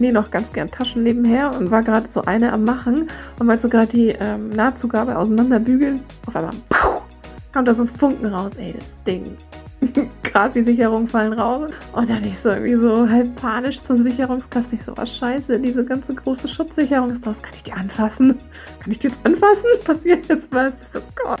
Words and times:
nähe 0.00 0.12
noch 0.12 0.30
ganz 0.30 0.52
gern 0.52 0.70
Taschen 0.70 1.02
nebenher 1.02 1.54
und 1.56 1.70
war 1.70 1.82
gerade 1.82 2.08
so 2.10 2.22
eine 2.22 2.52
am 2.52 2.64
Machen 2.64 3.08
und 3.38 3.46
wollte 3.46 3.62
so 3.62 3.68
gerade 3.68 3.86
die 3.86 4.08
ähm, 4.08 4.50
Nahtzugabe 4.50 5.16
auseinanderbügeln. 5.16 6.00
Auf 6.26 6.36
einmal 6.36 6.54
puh, 6.68 7.00
kommt 7.52 7.68
da 7.68 7.74
so 7.74 7.82
ein 7.82 7.88
Funken 7.88 8.26
raus. 8.26 8.52
Ey, 8.58 8.74
das 8.74 8.86
Ding. 9.04 9.36
Krass, 10.22 10.52
die 10.52 10.62
Sicherungen 10.62 11.08
fallen 11.08 11.32
raus. 11.32 11.70
Und 11.92 12.10
dann 12.10 12.24
ich 12.24 12.38
so 12.38 12.50
irgendwie 12.50 12.76
so 12.76 13.08
halb 13.08 13.34
panisch 13.36 13.82
zum 13.82 14.02
Sicherungskasten. 14.02 14.78
Ich 14.78 14.84
so, 14.84 14.92
oh 15.00 15.06
scheiße, 15.06 15.58
diese 15.60 15.84
ganze 15.84 16.14
große 16.14 16.48
Schutzsicherung 16.48 17.10
ist 17.10 17.24
draus. 17.24 17.40
Kann 17.42 17.52
ich 17.54 17.62
die 17.62 17.72
anfassen? 17.72 18.38
Kann 18.80 18.92
ich 18.92 18.98
die 18.98 19.08
jetzt 19.08 19.18
anfassen? 19.24 19.66
Passiert 19.84 20.26
jetzt 20.28 20.48
was? 20.50 20.72
Ich 20.80 20.88
so, 20.92 21.00
Gott. 21.22 21.40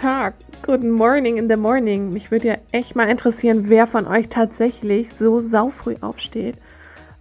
Tag, 0.00 0.32
guten 0.62 0.90
Morning 0.92 1.36
in 1.36 1.46
the 1.46 1.56
morning. 1.56 2.10
Mich 2.10 2.30
würde 2.30 2.48
ja 2.48 2.56
echt 2.72 2.96
mal 2.96 3.10
interessieren, 3.10 3.68
wer 3.68 3.86
von 3.86 4.06
euch 4.06 4.30
tatsächlich 4.30 5.12
so 5.12 5.40
saufrüh 5.40 5.96
aufsteht 6.00 6.56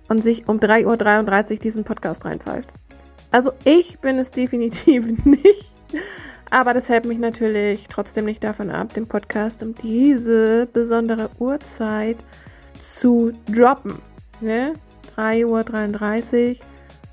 und 0.07 0.23
sich 0.23 0.47
um 0.47 0.59
3.33 0.59 1.51
Uhr 1.51 1.57
diesen 1.57 1.83
Podcast 1.83 2.23
reinpfeift. 2.23 2.69
Also 3.31 3.51
ich 3.65 3.99
bin 3.99 4.17
es 4.17 4.31
definitiv 4.31 5.05
nicht. 5.25 5.73
Aber 6.51 6.73
das 6.73 6.87
hält 6.87 7.03
mich 7.03 7.19
natürlich 7.19 7.85
trotzdem 7.89 8.23
nicht 8.23 8.45
davon 8.45 8.69
ab, 8.69 8.93
den 8.93 9.09
Podcast 9.09 9.61
um 9.61 9.75
diese 9.75 10.65
besondere 10.71 11.31
Uhrzeit 11.37 12.15
zu 12.81 13.33
droppen. 13.53 13.99
Ne? 14.39 14.71
3.33 15.17 16.51
Uhr, 16.51 16.55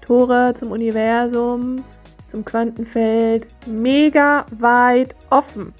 Tore 0.01 0.55
zum 0.55 0.71
Universum, 0.71 1.83
zum 2.31 2.45
Quantenfeld 2.45 3.47
mega 3.67 4.47
weit 4.59 5.15
offen. 5.31 5.73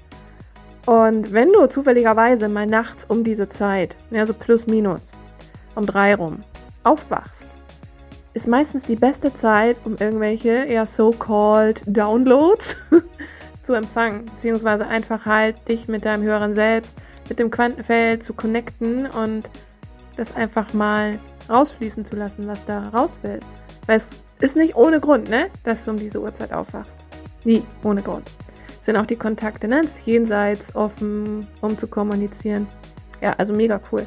Und 0.85 1.33
wenn 1.33 1.51
du 1.51 1.67
zufälligerweise 1.67 2.47
mal 2.47 2.65
nachts 2.65 3.05
um 3.05 3.23
diese 3.23 3.49
Zeit, 3.49 3.97
also 4.13 4.33
plus 4.33 4.67
minus, 4.67 5.11
um 5.75 5.85
drei 5.85 6.15
rum, 6.15 6.39
aufwachst, 6.83 7.47
ist 8.33 8.47
meistens 8.47 8.83
die 8.83 8.95
beste 8.95 9.33
Zeit, 9.33 9.77
um 9.83 9.95
irgendwelche 9.99 10.49
eher 10.49 10.85
so-called 10.85 11.81
Downloads 11.85 12.77
zu 13.63 13.73
empfangen, 13.73 14.25
beziehungsweise 14.25 14.87
einfach 14.87 15.25
halt 15.25 15.67
dich 15.67 15.87
mit 15.87 16.05
deinem 16.05 16.23
höheren 16.23 16.53
Selbst, 16.53 16.93
mit 17.27 17.39
dem 17.39 17.51
Quantenfeld 17.51 18.23
zu 18.23 18.33
connecten 18.33 19.07
und 19.07 19.49
das 20.15 20.35
einfach 20.35 20.73
mal 20.73 21.19
rausfließen 21.49 22.05
zu 22.05 22.15
lassen, 22.15 22.47
was 22.47 22.63
da 22.65 22.89
raus 22.89 23.19
will. 23.23 23.39
Weil 23.87 23.97
es 23.97 24.07
ist 24.39 24.55
nicht 24.55 24.75
ohne 24.75 24.99
Grund, 24.99 25.29
ne, 25.29 25.47
dass 25.63 25.85
du 25.85 25.91
um 25.91 25.97
diese 25.97 26.21
Uhrzeit 26.21 26.53
aufwachst. 26.53 26.95
Nie 27.43 27.63
ohne 27.83 28.01
Grund. 28.01 28.31
Sind 28.81 28.97
auch 28.97 29.05
die 29.05 29.15
Kontakte, 29.15 29.67
ne, 29.67 29.81
das 29.83 30.05
Jenseits 30.05 30.75
offen, 30.75 31.47
um 31.61 31.77
zu 31.77 31.87
kommunizieren. 31.87 32.67
Ja, 33.21 33.33
also 33.37 33.53
mega 33.53 33.79
cool. 33.91 34.05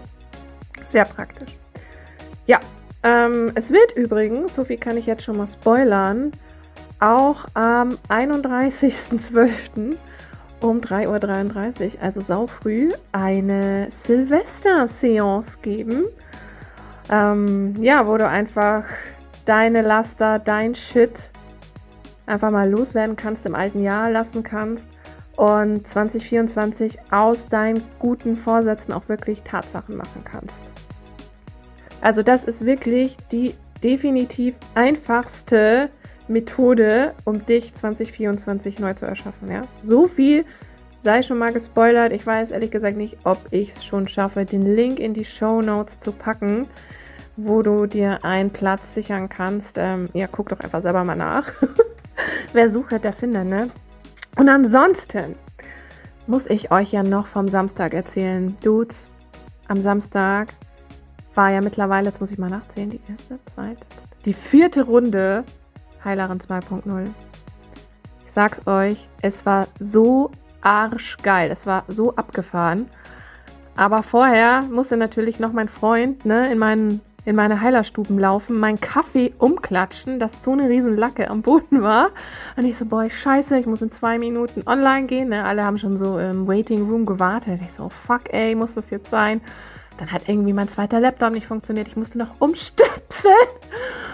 Sehr 0.86 1.04
praktisch. 1.04 1.56
Ja, 2.46 2.60
ähm, 3.02 3.52
es 3.54 3.70
wird 3.70 3.92
übrigens, 3.96 4.54
so 4.54 4.64
viel 4.64 4.78
kann 4.78 4.96
ich 4.96 5.06
jetzt 5.06 5.22
schon 5.22 5.36
mal 5.36 5.46
spoilern, 5.46 6.32
auch 7.00 7.46
am 7.54 7.98
31.12. 8.08 9.96
um 10.60 10.80
3.33 10.80 11.94
Uhr, 11.94 12.02
also 12.02 12.20
saufrüh, 12.20 12.92
eine 13.12 13.88
Silvester-Seance 13.90 15.58
geben. 15.62 16.04
Ähm, 17.08 17.74
ja, 17.80 18.06
wo 18.06 18.16
du 18.18 18.28
einfach 18.28 18.84
deine 19.44 19.82
Laster, 19.82 20.38
dein 20.38 20.74
Shit 20.74 21.30
einfach 22.26 22.50
mal 22.50 22.70
loswerden 22.70 23.16
kannst, 23.16 23.46
im 23.46 23.54
alten 23.54 23.82
Jahr 23.82 24.10
lassen 24.10 24.42
kannst 24.42 24.86
und 25.36 25.86
2024 25.86 26.98
aus 27.10 27.48
deinen 27.48 27.82
guten 27.98 28.36
Vorsätzen 28.36 28.92
auch 28.92 29.08
wirklich 29.08 29.42
Tatsachen 29.42 29.96
machen 29.96 30.22
kannst. 30.24 30.54
Also 32.00 32.22
das 32.22 32.44
ist 32.44 32.64
wirklich 32.64 33.16
die 33.32 33.54
definitiv 33.82 34.54
einfachste 34.74 35.90
Methode, 36.28 37.14
um 37.24 37.44
dich 37.44 37.74
2024 37.74 38.78
neu 38.78 38.94
zu 38.94 39.06
erschaffen. 39.06 39.50
Ja? 39.50 39.62
So 39.82 40.06
viel 40.06 40.44
sei 40.98 41.22
schon 41.22 41.38
mal 41.38 41.52
gespoilert. 41.52 42.12
Ich 42.12 42.26
weiß 42.26 42.50
ehrlich 42.50 42.70
gesagt 42.70 42.96
nicht, 42.96 43.16
ob 43.24 43.38
ich 43.50 43.70
es 43.70 43.84
schon 43.84 44.06
schaffe, 44.06 44.44
den 44.44 44.62
Link 44.62 44.98
in 44.98 45.14
die 45.14 45.24
Show 45.24 45.60
Notes 45.60 45.98
zu 45.98 46.12
packen 46.12 46.68
wo 47.36 47.62
du 47.62 47.86
dir 47.86 48.24
einen 48.24 48.50
Platz 48.50 48.94
sichern 48.94 49.28
kannst. 49.28 49.76
Ähm, 49.78 50.08
ja, 50.12 50.26
guck 50.26 50.48
doch 50.48 50.60
einfach 50.60 50.82
selber 50.82 51.04
mal 51.04 51.16
nach. 51.16 51.50
Wer 52.52 52.70
sucht, 52.70 53.02
der 53.04 53.12
findet, 53.12 53.46
ne? 53.46 53.70
Und 54.36 54.48
ansonsten 54.48 55.36
muss 56.26 56.46
ich 56.46 56.70
euch 56.70 56.92
ja 56.92 57.02
noch 57.02 57.26
vom 57.26 57.48
Samstag 57.48 57.94
erzählen. 57.94 58.56
Dudes, 58.62 59.08
am 59.68 59.80
Samstag 59.80 60.54
war 61.34 61.50
ja 61.50 61.60
mittlerweile, 61.60 62.06
jetzt 62.06 62.20
muss 62.20 62.30
ich 62.30 62.38
mal 62.38 62.50
nachzählen, 62.50 62.90
die 62.90 63.00
erste, 63.08 63.38
zweite, 63.46 63.86
die 64.24 64.34
vierte 64.34 64.82
Runde 64.82 65.44
Heilerin 66.04 66.38
2.0. 66.38 67.08
Ich 68.24 68.32
sag's 68.32 68.66
euch, 68.66 69.08
es 69.22 69.44
war 69.44 69.68
so 69.78 70.30
arschgeil. 70.60 71.50
Es 71.50 71.66
war 71.66 71.84
so 71.88 72.14
abgefahren. 72.16 72.88
Aber 73.76 74.02
vorher 74.02 74.62
musste 74.62 74.96
natürlich 74.96 75.38
noch 75.38 75.52
mein 75.52 75.68
Freund 75.68 76.24
ne, 76.24 76.50
in 76.50 76.58
meinen 76.58 77.00
in 77.24 77.36
meine 77.36 77.60
Heilerstuben 77.60 78.18
laufen, 78.18 78.58
meinen 78.58 78.80
Kaffee 78.80 79.32
umklatschen, 79.38 80.18
dass 80.18 80.42
so 80.42 80.52
eine 80.52 80.68
riesen 80.68 80.96
Lacke 80.96 81.30
am 81.30 81.42
Boden 81.42 81.82
war. 81.82 82.10
Und 82.56 82.64
ich 82.64 82.78
so, 82.78 82.86
boah, 82.86 83.08
scheiße, 83.08 83.58
ich 83.58 83.66
muss 83.66 83.82
in 83.82 83.90
zwei 83.92 84.18
Minuten 84.18 84.62
online 84.66 85.06
gehen. 85.06 85.28
Ne? 85.28 85.44
Alle 85.44 85.64
haben 85.64 85.78
schon 85.78 85.96
so 85.96 86.18
im 86.18 86.48
Waiting 86.48 86.88
Room 86.88 87.06
gewartet. 87.06 87.60
Ich 87.64 87.72
so, 87.72 87.88
fuck, 87.88 88.32
ey, 88.32 88.54
muss 88.54 88.74
das 88.74 88.90
jetzt 88.90 89.10
sein? 89.10 89.40
Dann 89.98 90.10
hat 90.10 90.28
irgendwie 90.28 90.54
mein 90.54 90.68
zweiter 90.68 90.98
Laptop 90.98 91.32
nicht 91.32 91.46
funktioniert. 91.46 91.86
Ich 91.88 91.96
musste 91.96 92.16
noch 92.16 92.40
umstöpseln. 92.40 93.34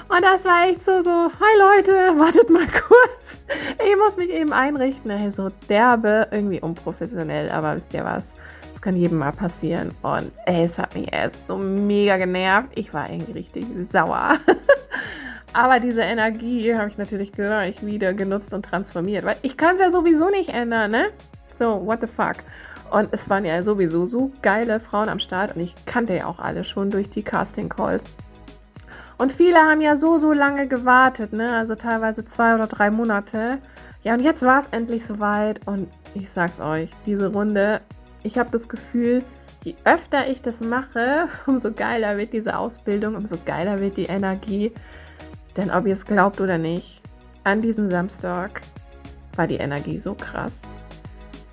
Und 0.08 0.22
das 0.22 0.44
war 0.44 0.68
echt 0.68 0.84
so, 0.84 1.02
so, 1.02 1.10
hi 1.10 1.58
Leute, 1.58 2.18
wartet 2.18 2.50
mal 2.50 2.66
kurz. 2.66 3.78
Ich 3.78 3.96
muss 3.96 4.16
mich 4.16 4.30
eben 4.30 4.52
einrichten. 4.52 5.32
So 5.32 5.50
derbe, 5.68 6.26
irgendwie 6.32 6.60
unprofessionell. 6.60 7.50
Aber 7.50 7.76
wisst 7.76 7.94
ihr 7.94 8.04
was? 8.04 8.24
Kann 8.86 8.96
jedem 8.96 9.18
mal 9.18 9.32
passieren. 9.32 9.88
Und 10.02 10.30
ey, 10.44 10.64
es 10.64 10.78
hat 10.78 10.94
mich 10.94 11.12
erst 11.12 11.44
so 11.44 11.58
mega 11.58 12.16
genervt. 12.18 12.70
Ich 12.76 12.94
war 12.94 13.10
irgendwie 13.10 13.32
richtig 13.32 13.66
sauer. 13.90 14.34
Aber 15.52 15.80
diese 15.80 16.02
Energie 16.02 16.72
habe 16.72 16.88
ich 16.88 16.96
natürlich 16.96 17.32
gleich 17.32 17.84
wieder 17.84 18.14
genutzt 18.14 18.54
und 18.54 18.64
transformiert. 18.64 19.24
Weil 19.24 19.38
ich 19.42 19.56
kann 19.56 19.74
es 19.74 19.80
ja 19.80 19.90
sowieso 19.90 20.30
nicht 20.30 20.50
ändern, 20.50 20.92
ne? 20.92 21.06
So, 21.58 21.84
what 21.84 22.00
the 22.00 22.06
fuck? 22.06 22.36
Und 22.92 23.12
es 23.12 23.28
waren 23.28 23.44
ja 23.44 23.60
sowieso 23.64 24.06
so 24.06 24.30
geile 24.40 24.78
Frauen 24.78 25.08
am 25.08 25.18
Start 25.18 25.56
und 25.56 25.62
ich 25.62 25.74
kannte 25.86 26.14
ja 26.14 26.26
auch 26.26 26.38
alle 26.38 26.62
schon 26.62 26.90
durch 26.90 27.10
die 27.10 27.24
Casting 27.24 27.68
Calls. 27.68 28.04
Und 29.18 29.32
viele 29.32 29.58
haben 29.58 29.80
ja 29.80 29.96
so, 29.96 30.16
so 30.18 30.32
lange 30.32 30.68
gewartet, 30.68 31.32
ne? 31.32 31.56
Also 31.56 31.74
teilweise 31.74 32.24
zwei 32.24 32.54
oder 32.54 32.68
drei 32.68 32.92
Monate. 32.92 33.58
Ja, 34.04 34.14
und 34.14 34.20
jetzt 34.20 34.42
war 34.42 34.60
es 34.60 34.66
endlich 34.70 35.04
soweit 35.04 35.66
und 35.66 35.88
ich 36.14 36.30
sag's 36.30 36.60
euch, 36.60 36.90
diese 37.04 37.32
Runde 37.32 37.80
ich 38.26 38.38
habe 38.38 38.50
das 38.50 38.68
Gefühl, 38.68 39.22
je 39.62 39.76
öfter 39.84 40.28
ich 40.28 40.42
das 40.42 40.60
mache, 40.60 41.28
umso 41.46 41.72
geiler 41.72 42.18
wird 42.18 42.32
diese 42.32 42.58
Ausbildung, 42.58 43.14
umso 43.14 43.38
geiler 43.44 43.80
wird 43.80 43.96
die 43.96 44.06
Energie. 44.06 44.72
Denn 45.56 45.70
ob 45.70 45.86
ihr 45.86 45.94
es 45.94 46.04
glaubt 46.04 46.40
oder 46.40 46.58
nicht, 46.58 47.00
an 47.44 47.62
diesem 47.62 47.90
Samstag 47.90 48.60
war 49.36 49.46
die 49.46 49.56
Energie 49.56 49.98
so 49.98 50.14
krass, 50.14 50.62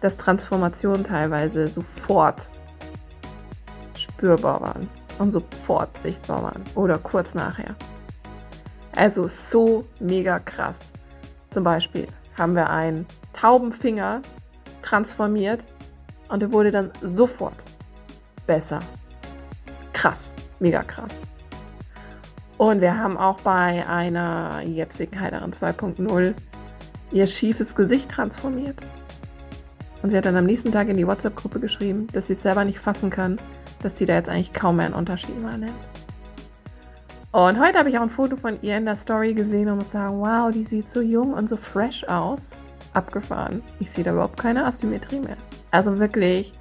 dass 0.01 0.17
Transformationen 0.17 1.03
teilweise 1.03 1.67
sofort 1.67 2.41
spürbar 3.97 4.59
waren 4.59 4.89
und 5.19 5.31
sofort 5.31 5.95
sichtbar 5.99 6.41
waren 6.43 6.63
oder 6.75 6.97
kurz 6.97 7.35
nachher. 7.35 7.75
Also 8.95 9.27
so 9.27 9.85
mega 9.99 10.39
krass. 10.39 10.79
Zum 11.51 11.63
Beispiel 11.63 12.07
haben 12.37 12.55
wir 12.55 12.69
einen 12.69 13.05
Taubenfinger 13.33 14.21
transformiert 14.81 15.63
und 16.33 16.41
er 16.41 16.51
wurde 16.51 16.71
dann 16.71 16.89
sofort 17.03 17.53
besser. 18.47 18.80
Krass, 19.94 20.33
mega 20.59 20.81
krass. 20.81 21.12
Und 22.57 22.81
wir 22.81 22.97
haben 22.97 23.18
auch 23.18 23.39
bei 23.41 23.88
einer 23.88 24.62
jetzigen 24.63 25.19
Heilerin 25.19 25.51
2.0 25.53 26.33
ihr 27.12 27.27
schiefes 27.27 27.75
Gesicht 27.75 28.09
transformiert. 28.09 28.77
Und 30.01 30.09
sie 30.09 30.18
hat 30.18 30.25
dann 30.25 30.35
am 30.35 30.45
nächsten 30.45 30.71
Tag 30.71 30.88
in 30.88 30.97
die 30.97 31.06
WhatsApp-Gruppe 31.06 31.59
geschrieben, 31.59 32.07
dass 32.13 32.25
sie 32.25 32.33
es 32.33 32.41
selber 32.41 32.65
nicht 32.65 32.79
fassen 32.79 33.12
kann, 33.12 33.38
dass 33.83 33.95
sie 33.95 34.06
da 34.06 34.15
jetzt 34.15 34.29
eigentlich 34.29 34.53
kaum 34.53 34.77
mehr 34.77 34.88
einen 34.88 34.95
Unterschied 34.95 35.41
wahrnimmt. 35.44 35.71
Und 37.31 37.59
heute 37.59 37.77
habe 37.77 37.89
ich 37.89 37.97
auch 38.00 38.03
ein 38.03 38.09
Foto 38.09 38.38
von 38.38 38.57
ihr 38.63 38.77
in 38.77 38.86
der 38.86 38.95
Story 38.95 39.36
gesehen 39.36 39.69
und 39.69 39.77
muss 39.77 39.91
sagen, 39.91 40.19
wow, 40.19 40.51
die 40.51 40.63
sieht 40.63 40.88
so 40.88 41.00
jung 41.00 41.33
und 41.33 41.47
so 41.47 41.57
fresh 41.57 42.03
aus. 42.06 42.41
Abgefahren. 42.94 43.62
Ich 43.79 43.91
sehe 43.91 44.03
da 44.03 44.13
überhaupt 44.13 44.39
keine 44.39 44.65
Asymmetrie 44.65 45.19
mehr. 45.19 45.38
Also 45.73 45.97
wirklich 45.97 46.53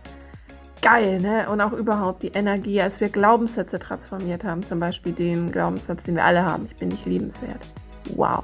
geil, 0.81 1.21
ne? 1.21 1.47
Und 1.51 1.61
auch 1.61 1.73
überhaupt 1.73 2.23
die 2.23 2.29
Energie, 2.29 2.81
als 2.81 2.99
wir 3.03 3.11
Glaubenssätze 3.11 3.79
transformiert 3.79 4.43
haben. 4.43 4.67
Zum 4.67 4.81
Beispiel 4.81 5.13
den 5.13 5.53
Glaubenssatz, 5.53 6.05
den 6.05 6.15
wir 6.15 6.25
alle 6.25 6.47
haben. 6.47 6.65
Ich 6.65 6.77
bin 6.77 6.89
nicht 6.89 7.05
liebenswert. 7.05 7.61
Wow. 8.17 8.43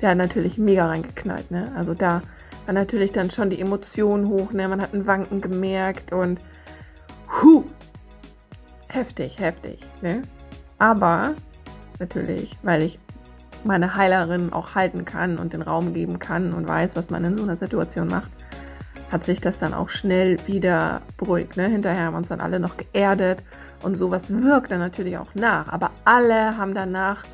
Der 0.00 0.10
hat 0.10 0.16
natürlich 0.16 0.56
mega 0.56 0.86
reingeknallt, 0.86 1.50
ne? 1.50 1.70
Also 1.76 1.92
da 1.92 2.22
war 2.64 2.72
natürlich 2.72 3.12
dann 3.12 3.30
schon 3.30 3.50
die 3.50 3.60
Emotionen 3.60 4.26
hoch, 4.28 4.52
ne? 4.52 4.66
Man 4.68 4.80
hat 4.80 4.94
ein 4.94 5.06
Wanken 5.06 5.42
gemerkt 5.42 6.14
und 6.14 6.40
hu, 7.42 7.64
heftig, 8.88 9.38
heftig, 9.38 9.80
ne? 10.00 10.22
Aber 10.78 11.34
natürlich, 11.98 12.56
weil 12.62 12.80
ich 12.80 12.98
meine 13.64 13.96
Heilerin 13.96 14.50
auch 14.50 14.74
halten 14.74 15.04
kann 15.04 15.36
und 15.36 15.52
den 15.52 15.60
Raum 15.60 15.92
geben 15.92 16.18
kann 16.18 16.54
und 16.54 16.66
weiß, 16.66 16.96
was 16.96 17.10
man 17.10 17.22
in 17.22 17.36
so 17.36 17.42
einer 17.42 17.56
Situation 17.56 18.08
macht, 18.08 18.30
hat 19.10 19.24
sich 19.24 19.40
das 19.40 19.58
dann 19.58 19.74
auch 19.74 19.88
schnell 19.88 20.38
wieder 20.46 21.02
beruhigt. 21.16 21.56
Ne? 21.56 21.68
Hinterher 21.68 22.06
haben 22.06 22.14
wir 22.14 22.18
uns 22.18 22.28
dann 22.28 22.40
alle 22.40 22.60
noch 22.60 22.76
geerdet 22.76 23.42
und 23.82 23.94
sowas 23.94 24.30
wirkt 24.30 24.70
dann 24.70 24.80
natürlich 24.80 25.18
auch 25.18 25.34
nach. 25.34 25.72
Aber 25.72 25.90
alle 26.04 26.56
haben 26.56 26.74
danach 26.74 27.24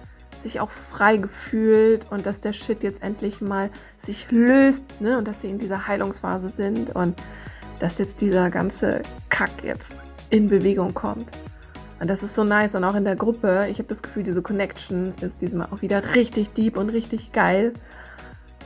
sich 0.43 0.61
auch 0.61 0.71
frei 0.71 1.17
gefühlt 1.17 2.07
und 2.11 2.27
dass 2.27 2.41
der 2.41 2.53
Shit 2.53 2.83
jetzt 2.83 3.03
endlich 3.03 3.41
mal 3.41 3.71
sich 3.99 4.31
löst 4.31 4.85
ne? 5.01 5.17
und 5.17 5.27
dass 5.27 5.41
sie 5.41 5.49
in 5.49 5.59
dieser 5.59 5.87
Heilungsphase 5.87 6.49
sind 6.49 6.95
und 6.95 7.19
dass 7.79 7.99
jetzt 7.99 8.21
dieser 8.21 8.51
ganze 8.51 9.03
Kack 9.29 9.51
jetzt 9.63 9.95
in 10.31 10.49
Bewegung 10.49 10.95
kommt. 10.95 11.29
Und 12.01 12.09
das 12.09 12.23
ist 12.25 12.35
so 12.35 12.43
nice 12.43 12.75
und 12.75 12.83
auch 12.83 12.97
in 12.97 13.05
der 13.05 13.15
Gruppe, 13.15 13.69
ich 13.71 13.79
habe 13.79 13.89
das 13.89 14.03
Gefühl, 14.03 14.25
diese 14.25 14.43
Connection 14.43 15.15
ist 15.21 15.41
diesmal 15.41 15.69
auch 15.71 15.83
wieder 15.83 16.15
richtig 16.15 16.53
deep 16.53 16.77
und 16.77 16.89
richtig 16.89 17.31
geil. 17.31 17.73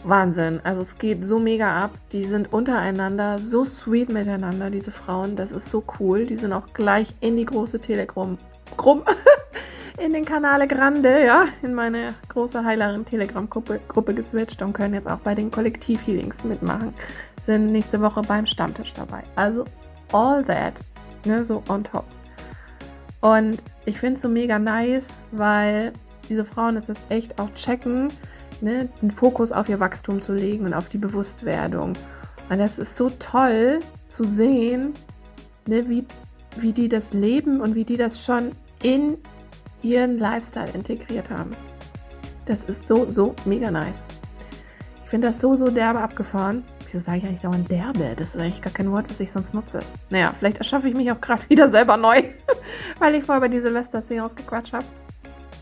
Wahnsinn. 0.09 0.61
Also 0.65 0.83
es 0.83 0.99
geht 0.99 1.27
so 1.27 1.39
mega 1.39 1.85
ab. 1.85 1.93
Die 2.13 2.25
sind 2.25 2.53
untereinander 2.53 3.39
so 3.39 3.65
sweet 3.65 4.11
miteinander, 4.11 4.71
diese 4.71 4.93
Frauen. 4.93 5.37
Das 5.37 5.53
ist 5.53 5.71
so 5.71 5.83
cool. 5.99 6.27
Die 6.27 6.37
sind 6.37 6.53
auch 6.53 6.73
gleich 6.73 7.09
in 7.21 7.37
die 7.37 7.45
große 7.45 7.81
Telegram. 7.81 8.39
Grumm, 8.77 9.03
in 9.99 10.13
den 10.13 10.25
Kanale 10.25 10.67
Grande, 10.67 11.25
ja, 11.25 11.47
in 11.63 11.75
meine 11.75 12.09
große 12.29 12.65
Heilerin 12.65 13.05
Telegram-Gruppe 13.05 13.81
Gruppe 13.89 14.15
geswitcht 14.15 14.63
und 14.63 14.73
können 14.73 14.95
jetzt 14.95 15.09
auch 15.09 15.19
bei 15.19 15.35
den 15.35 15.51
Kollektiv-Healings 15.51 16.45
mitmachen. 16.45 16.93
Sind 17.45 17.67
nächste 17.67 18.01
Woche 18.01 18.23
beim 18.23 18.47
Stammtisch 18.47 18.93
dabei. 18.93 19.23
Also 19.37 19.65
all 20.13 20.45
that, 20.45 20.75
ne, 21.25 21.45
so 21.45 21.63
on 21.69 21.85
top. 21.85 22.05
Und 23.21 23.63
ich 23.87 23.99
finde 23.99 24.17
es 24.17 24.23
so 24.23 24.29
mega 24.29 24.59
nice, 24.59 25.09
weil 25.33 25.93
diese 26.29 26.45
Frauen 26.45 26.77
jetzt 26.77 26.91
echt 27.09 27.39
auch 27.39 27.53
checken, 27.55 28.09
ne, 28.61 28.89
den 29.03 29.11
Fokus 29.11 29.53
auf 29.53 29.69
ihr 29.69 29.81
Wachstum 29.81 30.23
zu 30.23 30.33
legen 30.33 30.67
und 30.67 30.75
auf 30.75 30.89
die 30.89 30.99
Bewusstwerdung. 30.99 31.95
Und 32.49 32.59
das 32.59 32.79
ist 32.79 32.97
so 32.97 33.11
toll 33.11 33.81
zu 34.09 34.25
sehen, 34.25 34.95
ne, 35.67 35.89
wie, 35.89 36.05
wie 36.57 36.73
die 36.73 36.89
das 36.89 37.13
leben 37.13 37.61
und 37.61 37.75
wie 37.75 37.85
die 37.85 37.97
das 37.97 38.25
schon 38.25 38.51
in 38.83 39.19
ihren 39.83 40.19
Lifestyle 40.19 40.71
integriert 40.73 41.31
haben. 41.31 41.53
Das 42.47 42.65
ist 42.65 42.87
so, 42.87 43.09
so 43.11 43.35
mega 43.45 43.71
nice. 43.71 44.07
Ich 45.05 45.11
finde 45.11 45.29
das 45.29 45.41
so, 45.41 45.57
so 45.57 45.71
derbe 45.71 46.01
abgefahren. 46.01 46.65
Wieso 46.85 47.05
sage 47.05 47.19
ich 47.19 47.25
eigentlich 47.25 47.41
dauernd 47.41 47.71
derbe? 47.71 48.15
Das 48.17 48.35
ist 48.35 48.41
eigentlich 48.41 48.63
gar 48.63 48.73
kein 48.73 48.91
Wort, 48.93 49.11
das 49.11 49.21
ich 49.21 49.31
sonst 49.31 49.55
nutze. 49.55 49.81
Naja, 50.11 50.35
vielleicht 50.39 50.59
erschaffe 50.59 50.89
ich 50.89 50.97
mich 50.97 51.11
auch 51.11 51.21
gerade 51.21 51.43
wieder 51.49 51.69
selber 51.69 51.97
neu, 51.97 52.23
weil 52.99 53.15
ich 53.15 53.25
vorher 53.25 53.45
über 53.45 53.49
die 53.49 53.61
Silvester-Seance 53.61 54.35
gequatscht 54.35 54.73
habe. 54.73 54.85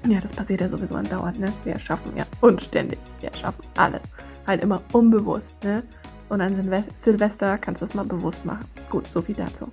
Ja, 0.06 0.20
das 0.20 0.32
passiert 0.32 0.60
ja 0.60 0.68
sowieso 0.68 0.96
andauernd, 0.96 1.40
ne? 1.40 1.52
Wir 1.64 1.78
schaffen 1.78 2.12
ja 2.16 2.24
unständig. 2.42 2.98
Wir 3.20 3.32
schaffen 3.32 3.64
alles. 3.76 4.02
Halt 4.46 4.62
immer 4.62 4.82
unbewusst, 4.92 5.54
ne? 5.64 5.82
Und 6.28 6.40
an 6.40 6.54
Silvester 6.96 7.58
kannst 7.58 7.80
du 7.80 7.86
das 7.86 7.94
mal 7.94 8.04
bewusst 8.04 8.44
machen. 8.44 8.66
Gut, 8.90 9.06
so 9.06 9.20
viel 9.20 9.34
dazu. 9.34 9.70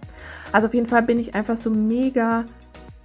Also 0.51 0.67
auf 0.67 0.73
jeden 0.73 0.87
Fall 0.87 1.03
bin 1.03 1.19
ich 1.19 1.33
einfach 1.35 1.57
so 1.57 1.69
mega 1.69 2.45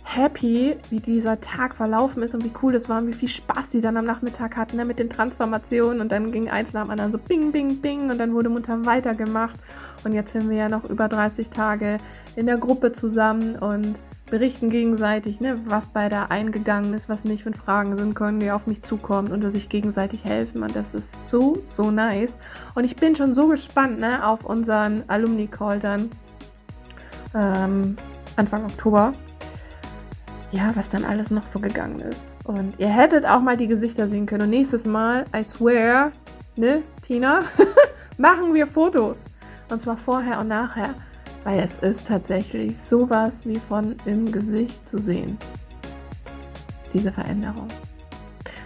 happy, 0.07 0.77
wie 0.91 1.01
dieser 1.01 1.41
Tag 1.41 1.75
verlaufen 1.75 2.23
ist 2.23 2.35
und 2.35 2.45
wie 2.45 2.53
cool 2.63 2.73
das 2.73 2.89
war 2.89 2.99
und 3.03 3.09
wie 3.09 3.13
viel 3.13 3.29
Spaß 3.29 3.69
die 3.71 3.81
dann 3.81 3.97
am 3.97 4.05
Nachmittag 4.05 4.57
hatten 4.57 4.77
ne, 4.77 4.85
mit 4.85 5.01
den 5.01 5.11
Transformationen 5.11 6.01
und 6.01 6.13
dann 6.13 6.31
ging 6.31 6.49
eins 6.49 6.73
nach 6.73 6.85
dem 6.85 6.91
anderen 6.93 7.13
so 7.13 7.19
bing, 7.19 7.51
bing, 7.51 7.81
bing 7.81 8.09
und 8.09 8.19
dann 8.19 8.33
wurde 8.33 8.49
munter 8.49 8.87
weitergemacht 8.87 9.59
und 10.05 10.13
jetzt 10.13 10.33
sind 10.33 10.49
wir 10.49 10.57
ja 10.57 10.69
noch 10.69 10.85
über 10.85 11.09
30 11.09 11.49
Tage 11.49 11.99
in 12.37 12.47
der 12.47 12.57
Gruppe 12.57 12.93
zusammen 12.93 13.57
und 13.57 13.97
berichten 14.31 14.71
gegenseitig, 14.71 15.41
ne, 15.41 15.61
was 15.67 15.87
bei 15.87 16.09
der 16.09 16.31
eingegangen 16.31 16.95
ist, 16.95 17.09
was 17.09 17.25
nicht, 17.25 17.47
wenn 17.47 17.55
Fragen 17.55 17.97
sind, 17.97 18.15
können 18.15 18.41
die 18.41 18.51
auf 18.51 18.67
mich 18.67 18.83
zukommen 18.83 19.31
und 19.31 19.43
dass 19.43 19.53
sich 19.53 19.69
gegenseitig 19.69 20.25
helfen 20.25 20.63
und 20.63 20.75
das 20.75 20.95
ist 20.95 21.29
so, 21.29 21.59
so 21.67 21.91
nice 21.91 22.37
und 22.75 22.85
ich 22.85 22.97
bin 22.97 23.15
schon 23.15 23.35
so 23.35 23.49
gespannt 23.49 24.01
ne, 24.01 24.27
auf 24.27 24.45
unseren 24.45 25.05
Alumni-Call 25.07 25.79
dann 25.79 26.11
ähm, 27.35 27.97
Anfang 28.37 28.65
Oktober 28.65 29.13
ja, 30.51 30.71
was 30.75 30.89
dann 30.89 31.05
alles 31.05 31.31
noch 31.31 31.47
so 31.47 31.59
gegangen 31.59 32.01
ist. 32.01 32.21
Und 32.45 32.79
ihr 32.79 32.89
hättet 32.89 33.27
auch 33.27 33.41
mal 33.41 33.57
die 33.57 33.67
Gesichter 33.67 34.09
sehen 34.09 34.27
können. 34.27 34.43
Und 34.43 34.51
nächstes 34.51 34.85
Mal, 34.85 35.25
I 35.35 35.43
swear, 35.45 36.13
ne, 36.57 36.83
Tina, 37.07 37.41
machen 38.19 38.55
wir 38.55 38.67
Fotos. 38.67 39.25
Und 39.71 39.81
zwar 39.81 39.97
vorher 39.97 40.39
und 40.39 40.49
nachher. 40.49 40.95
Weil 41.47 41.61
es 41.61 41.73
ist 41.81 42.09
tatsächlich 42.09 42.75
sowas 42.91 43.47
wie 43.47 43.61
von 43.61 43.95
im 44.05 44.33
Gesicht 44.33 44.77
zu 44.91 44.99
sehen. 44.99 45.39
Diese 46.93 47.13
Veränderung. 47.13 47.69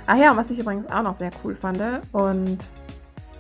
Ah 0.07 0.17
ja, 0.17 0.35
was 0.35 0.51
ich 0.51 0.61
übrigens 0.61 0.87
auch 0.87 1.03
noch 1.03 1.19
sehr 1.19 1.31
cool 1.45 1.55
fand. 1.55 1.79
Und 2.13 2.57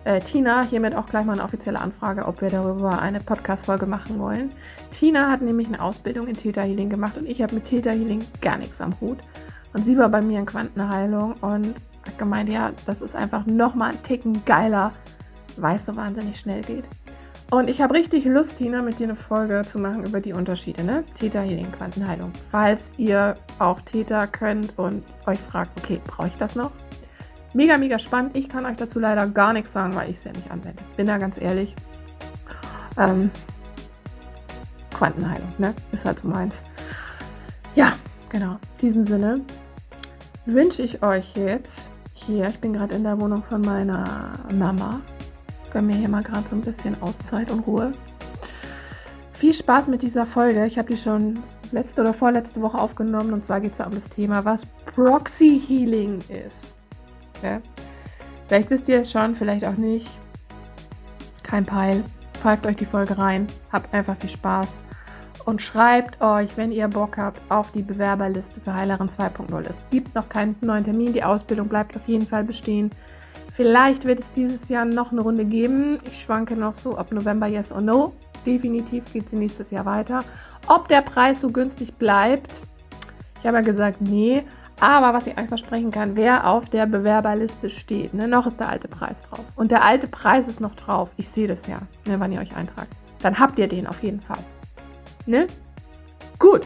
äh, 0.04 0.20
Tina, 0.20 0.60
hiermit 0.60 0.94
auch 0.94 1.06
gleich 1.06 1.24
mal 1.24 1.32
eine 1.32 1.42
offizielle 1.42 1.80
Anfrage, 1.80 2.26
ob 2.26 2.42
wir 2.42 2.50
darüber 2.50 3.00
eine 3.00 3.18
Podcast-Folge 3.18 3.86
machen 3.86 4.18
wollen. 4.18 4.52
Tina 4.90 5.30
hat 5.30 5.40
nämlich 5.40 5.68
eine 5.68 5.80
Ausbildung 5.80 6.26
in 6.26 6.36
Theta 6.36 6.60
Healing 6.60 6.90
gemacht 6.90 7.16
und 7.16 7.26
ich 7.26 7.40
habe 7.40 7.54
mit 7.54 7.64
Theta 7.64 7.92
Healing 7.92 8.22
gar 8.42 8.58
nichts 8.58 8.78
am 8.82 8.92
Hut. 9.00 9.20
Und 9.72 9.86
sie 9.86 9.96
war 9.96 10.10
bei 10.10 10.20
mir 10.20 10.38
in 10.38 10.44
Quantenheilung 10.44 11.32
und 11.40 11.76
hat 12.04 12.18
gemeint, 12.18 12.50
ja, 12.50 12.72
das 12.84 13.00
ist 13.00 13.16
einfach 13.16 13.46
nochmal 13.46 13.92
ein 13.92 14.02
Ticken 14.02 14.44
geiler, 14.44 14.92
weil 15.56 15.76
es 15.76 15.86
so 15.86 15.96
wahnsinnig 15.96 16.38
schnell 16.38 16.60
geht. 16.60 16.84
Und 17.50 17.68
ich 17.68 17.80
habe 17.80 17.94
richtig 17.94 18.24
Lust, 18.26 18.56
Tina, 18.56 18.80
mit 18.80 19.00
dir 19.00 19.08
eine 19.08 19.16
Folge 19.16 19.62
zu 19.66 19.80
machen 19.80 20.04
über 20.04 20.20
die 20.20 20.32
Unterschiede, 20.32 20.84
ne? 20.84 21.02
Theta 21.18 21.40
Healing, 21.40 21.70
Quantenheilung. 21.72 22.32
Falls 22.52 22.92
ihr 22.96 23.34
auch 23.58 23.80
Theta 23.80 24.28
könnt 24.28 24.78
und 24.78 25.02
euch 25.26 25.40
fragt, 25.40 25.76
okay, 25.76 26.00
brauche 26.06 26.28
ich 26.28 26.34
das 26.36 26.54
noch? 26.54 26.70
Mega, 27.52 27.76
mega 27.76 27.98
spannend. 27.98 28.36
Ich 28.36 28.48
kann 28.48 28.64
euch 28.66 28.76
dazu 28.76 29.00
leider 29.00 29.26
gar 29.26 29.52
nichts 29.52 29.72
sagen, 29.72 29.96
weil 29.96 30.10
ich 30.10 30.18
es 30.18 30.24
ja 30.24 30.32
nicht 30.32 30.48
anwende. 30.48 30.80
Bin 30.96 31.06
da 31.06 31.18
ganz 31.18 31.40
ehrlich. 31.40 31.74
Ähm, 32.96 33.30
Quantenheilung, 34.94 35.48
ne? 35.58 35.74
Ist 35.90 36.04
halt 36.04 36.20
so 36.20 36.28
meins. 36.28 36.54
Ja, 37.74 37.94
genau. 38.28 38.52
In 38.52 38.88
diesem 38.88 39.04
Sinne 39.04 39.40
wünsche 40.46 40.82
ich 40.82 41.02
euch 41.02 41.34
jetzt 41.34 41.90
hier, 42.14 42.46
ich 42.46 42.60
bin 42.60 42.74
gerade 42.74 42.94
in 42.94 43.02
der 43.02 43.20
Wohnung 43.20 43.42
von 43.42 43.60
meiner 43.62 44.34
Mama. 44.52 45.00
Gönn 45.70 45.86
mir 45.86 45.96
hier 45.96 46.08
mal 46.08 46.22
gerade 46.22 46.44
so 46.50 46.56
ein 46.56 46.62
bisschen 46.62 47.00
Auszeit 47.02 47.50
und 47.50 47.60
Ruhe. 47.60 47.92
Viel 49.32 49.54
Spaß 49.54 49.88
mit 49.88 50.02
dieser 50.02 50.26
Folge. 50.26 50.66
Ich 50.66 50.78
habe 50.78 50.92
die 50.92 50.98
schon 50.98 51.42
letzte 51.72 52.00
oder 52.00 52.12
vorletzte 52.12 52.60
Woche 52.60 52.78
aufgenommen 52.78 53.32
und 53.32 53.44
zwar 53.44 53.60
geht 53.60 53.72
es 53.72 53.78
ja 53.78 53.86
um 53.86 53.94
das 53.94 54.08
Thema, 54.08 54.44
was 54.44 54.66
Proxy 54.94 55.60
Healing 55.66 56.18
ist. 56.28 56.72
Ja? 57.42 57.60
Vielleicht 58.48 58.70
wisst 58.70 58.88
ihr 58.88 59.02
es 59.02 59.10
schon, 59.10 59.36
vielleicht 59.36 59.64
auch 59.64 59.76
nicht. 59.76 60.08
Kein 61.42 61.64
Peil. 61.64 62.02
Pfeift 62.34 62.66
euch 62.66 62.76
die 62.76 62.86
Folge 62.86 63.16
rein. 63.16 63.46
Habt 63.72 63.94
einfach 63.94 64.16
viel 64.16 64.30
Spaß. 64.30 64.68
Und 65.44 65.62
schreibt 65.62 66.20
euch, 66.20 66.56
wenn 66.56 66.72
ihr 66.72 66.88
Bock 66.88 67.16
habt, 67.16 67.40
auf 67.50 67.70
die 67.72 67.82
Bewerberliste 67.82 68.60
für 68.60 68.74
Heilerin 68.74 69.08
2.0. 69.08 69.60
Es 69.62 69.76
gibt 69.90 70.14
noch 70.14 70.28
keinen 70.28 70.56
neuen 70.60 70.84
Termin. 70.84 71.12
Die 71.12 71.24
Ausbildung 71.24 71.68
bleibt 71.68 71.96
auf 71.96 72.06
jeden 72.06 72.26
Fall 72.26 72.44
bestehen. 72.44 72.90
Vielleicht 73.60 74.06
wird 74.06 74.20
es 74.20 74.24
dieses 74.34 74.70
Jahr 74.70 74.86
noch 74.86 75.12
eine 75.12 75.20
Runde 75.20 75.44
geben. 75.44 75.98
Ich 76.06 76.22
schwanke 76.22 76.56
noch 76.56 76.76
so, 76.76 76.98
ob 76.98 77.12
November 77.12 77.46
yes 77.46 77.70
or 77.70 77.82
no. 77.82 78.14
Definitiv 78.46 79.12
geht 79.12 79.28
sie 79.28 79.36
nächstes 79.36 79.70
Jahr 79.70 79.84
weiter. 79.84 80.24
Ob 80.66 80.88
der 80.88 81.02
Preis 81.02 81.42
so 81.42 81.50
günstig 81.50 81.92
bleibt, 81.92 82.50
ich 83.38 83.46
habe 83.46 83.58
ja 83.58 83.62
gesagt, 83.62 84.00
nee. 84.00 84.44
Aber 84.80 85.12
was 85.12 85.26
ich 85.26 85.36
euch 85.36 85.48
versprechen 85.48 85.90
kann, 85.90 86.16
wer 86.16 86.48
auf 86.48 86.70
der 86.70 86.86
Bewerberliste 86.86 87.68
steht, 87.68 88.14
ne, 88.14 88.26
noch 88.26 88.46
ist 88.46 88.58
der 88.58 88.70
alte 88.70 88.88
Preis 88.88 89.20
drauf. 89.28 89.44
Und 89.56 89.70
der 89.70 89.84
alte 89.84 90.08
Preis 90.08 90.48
ist 90.48 90.62
noch 90.62 90.74
drauf. 90.74 91.10
Ich 91.18 91.28
sehe 91.28 91.46
das 91.46 91.60
ja, 91.68 91.80
ne, 92.06 92.18
wann 92.18 92.32
ihr 92.32 92.40
euch 92.40 92.56
eintragt. 92.56 92.96
Dann 93.20 93.38
habt 93.38 93.58
ihr 93.58 93.68
den 93.68 93.86
auf 93.86 94.02
jeden 94.02 94.22
Fall. 94.22 94.42
Ne? 95.26 95.48
Gut. 96.38 96.62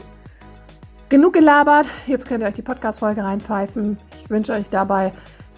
genug 1.09 1.33
gelabert. 1.33 1.89
Jetzt 2.07 2.29
könnt 2.29 2.45
ihr 2.45 2.47
euch 2.47 2.55
die 2.55 2.63
Podcast-Folge 2.63 3.25
reinpfeifen. 3.25 3.99
Ich 4.23 4.31
wünsche 4.31 4.53
euch 4.53 4.69
dabei 4.71 5.13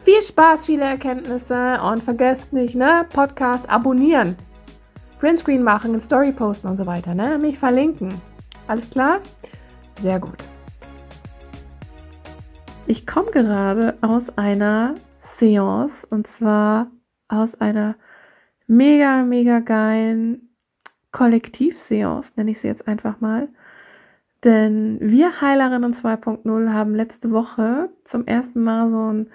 viel 0.06 0.22
Spaß, 0.22 0.66
viele 0.66 0.84
Erkenntnisse 0.84 1.80
und 1.82 2.00
vergesst 2.00 2.52
nicht, 2.52 2.76
ne, 2.76 3.04
Podcast 3.12 3.68
abonnieren, 3.68 4.36
Printscreen 5.18 5.64
machen, 5.64 6.00
Story 6.00 6.30
posten 6.30 6.68
und 6.68 6.76
so 6.76 6.86
weiter, 6.86 7.12
ne, 7.12 7.38
mich 7.38 7.58
verlinken. 7.58 8.14
Alles 8.68 8.88
klar? 8.88 9.18
Sehr 10.00 10.20
gut. 10.20 10.38
Ich 12.86 13.04
komme 13.04 13.32
gerade 13.32 13.98
aus 14.00 14.38
einer 14.38 14.94
Seance 15.18 16.06
und 16.08 16.28
zwar 16.28 16.86
aus 17.26 17.60
einer 17.60 17.96
mega, 18.68 19.25
mega 19.25 19.58
geilen 19.58 20.50
Kollektivseance, 21.10 22.30
nenne 22.36 22.52
ich 22.52 22.60
sie 22.60 22.68
jetzt 22.68 22.86
einfach 22.86 23.20
mal. 23.20 23.48
Denn 24.44 24.98
wir 25.00 25.40
Heilerinnen 25.40 25.94
2.0 25.94 26.72
haben 26.72 26.94
letzte 26.94 27.32
Woche 27.32 27.90
zum 28.04 28.25
ersten 28.28 28.62
Mal 28.62 28.88
so 28.88 29.12
ein 29.12 29.30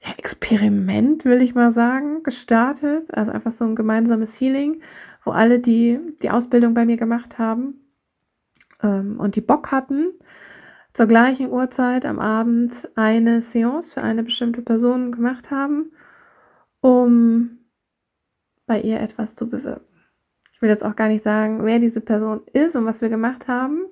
Experiment, 0.00 1.24
will 1.24 1.42
ich 1.42 1.54
mal 1.54 1.72
sagen, 1.72 2.22
gestartet. 2.22 3.12
Also 3.12 3.32
einfach 3.32 3.52
so 3.52 3.64
ein 3.64 3.76
gemeinsames 3.76 4.40
Healing, 4.40 4.82
wo 5.24 5.30
alle, 5.30 5.58
die 5.58 5.98
die 6.22 6.30
Ausbildung 6.30 6.74
bei 6.74 6.86
mir 6.86 6.96
gemacht 6.96 7.38
haben 7.38 7.74
ähm, 8.82 9.20
und 9.20 9.36
die 9.36 9.40
Bock 9.40 9.70
hatten, 9.70 10.08
zur 10.94 11.06
gleichen 11.06 11.50
Uhrzeit 11.50 12.04
am 12.04 12.18
Abend 12.18 12.88
eine 12.96 13.42
Seance 13.42 13.94
für 13.94 14.02
eine 14.02 14.22
bestimmte 14.22 14.62
Person 14.62 15.12
gemacht 15.12 15.50
haben, 15.50 15.92
um 16.80 17.58
bei 18.66 18.80
ihr 18.80 19.00
etwas 19.00 19.34
zu 19.34 19.48
bewirken. 19.48 19.84
Ich 20.52 20.62
will 20.62 20.68
jetzt 20.68 20.84
auch 20.84 20.96
gar 20.96 21.08
nicht 21.08 21.24
sagen, 21.24 21.64
wer 21.64 21.78
diese 21.78 22.00
Person 22.00 22.42
ist 22.52 22.76
und 22.76 22.86
was 22.86 23.00
wir 23.00 23.08
gemacht 23.08 23.48
haben. 23.48 23.86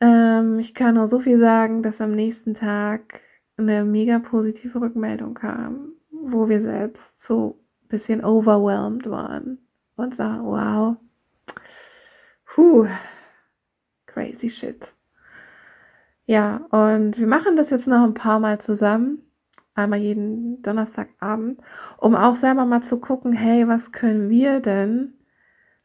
Ähm, 0.00 0.58
ich 0.58 0.74
kann 0.74 0.94
nur 0.94 1.06
so 1.06 1.20
viel 1.20 1.38
sagen, 1.38 1.82
dass 1.82 2.00
am 2.00 2.12
nächsten 2.12 2.54
Tag 2.54 3.20
eine 3.56 3.84
mega 3.84 4.18
positive 4.18 4.80
Rückmeldung 4.80 5.34
kam, 5.34 5.92
wo 6.10 6.48
wir 6.48 6.60
selbst 6.60 7.22
so 7.22 7.58
ein 7.84 7.88
bisschen 7.88 8.24
overwhelmed 8.24 9.08
waren 9.08 9.58
und 9.96 10.14
sagen, 10.14 10.44
wow, 10.44 10.96
puh, 12.44 12.86
crazy 14.06 14.50
shit. 14.50 14.92
Ja, 16.26 16.56
und 16.70 17.18
wir 17.18 17.26
machen 17.26 17.56
das 17.56 17.70
jetzt 17.70 17.86
noch 17.86 18.02
ein 18.02 18.14
paar 18.14 18.40
Mal 18.40 18.60
zusammen, 18.60 19.22
einmal 19.74 20.00
jeden 20.00 20.60
Donnerstagabend, 20.62 21.60
um 21.98 22.14
auch 22.16 22.34
selber 22.34 22.64
mal 22.64 22.82
zu 22.82 22.98
gucken, 22.98 23.32
hey, 23.32 23.68
was 23.68 23.92
können 23.92 24.28
wir 24.28 24.60
denn, 24.60 25.14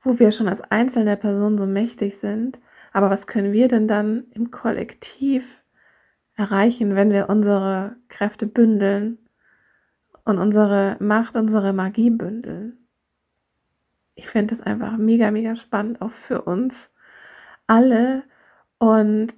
wo 0.01 0.17
wir 0.17 0.31
schon 0.31 0.47
als 0.47 0.61
einzelne 0.61 1.15
Person 1.15 1.57
so 1.57 1.67
mächtig 1.67 2.17
sind, 2.17 2.59
aber 2.91 3.09
was 3.09 3.27
können 3.27 3.53
wir 3.53 3.67
denn 3.67 3.87
dann 3.87 4.25
im 4.31 4.49
Kollektiv 4.49 5.60
erreichen, 6.41 6.95
wenn 6.95 7.11
wir 7.11 7.29
unsere 7.29 7.95
Kräfte 8.09 8.47
bündeln 8.47 9.19
und 10.25 10.39
unsere 10.39 10.97
Macht, 10.99 11.35
unsere 11.35 11.71
Magie 11.71 12.09
bündeln. 12.09 12.77
Ich 14.15 14.27
finde 14.27 14.55
es 14.55 14.61
einfach 14.61 14.97
mega, 14.97 15.29
mega 15.29 15.55
spannend, 15.55 16.01
auch 16.01 16.11
für 16.11 16.41
uns 16.41 16.89
alle. 17.67 18.23
Und 18.79 19.35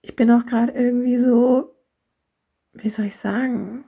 ich 0.00 0.14
bin 0.14 0.30
auch 0.30 0.46
gerade 0.46 0.72
irgendwie 0.72 1.18
so, 1.18 1.74
wie 2.72 2.88
soll 2.88 3.06
ich 3.06 3.16
sagen? 3.16 3.84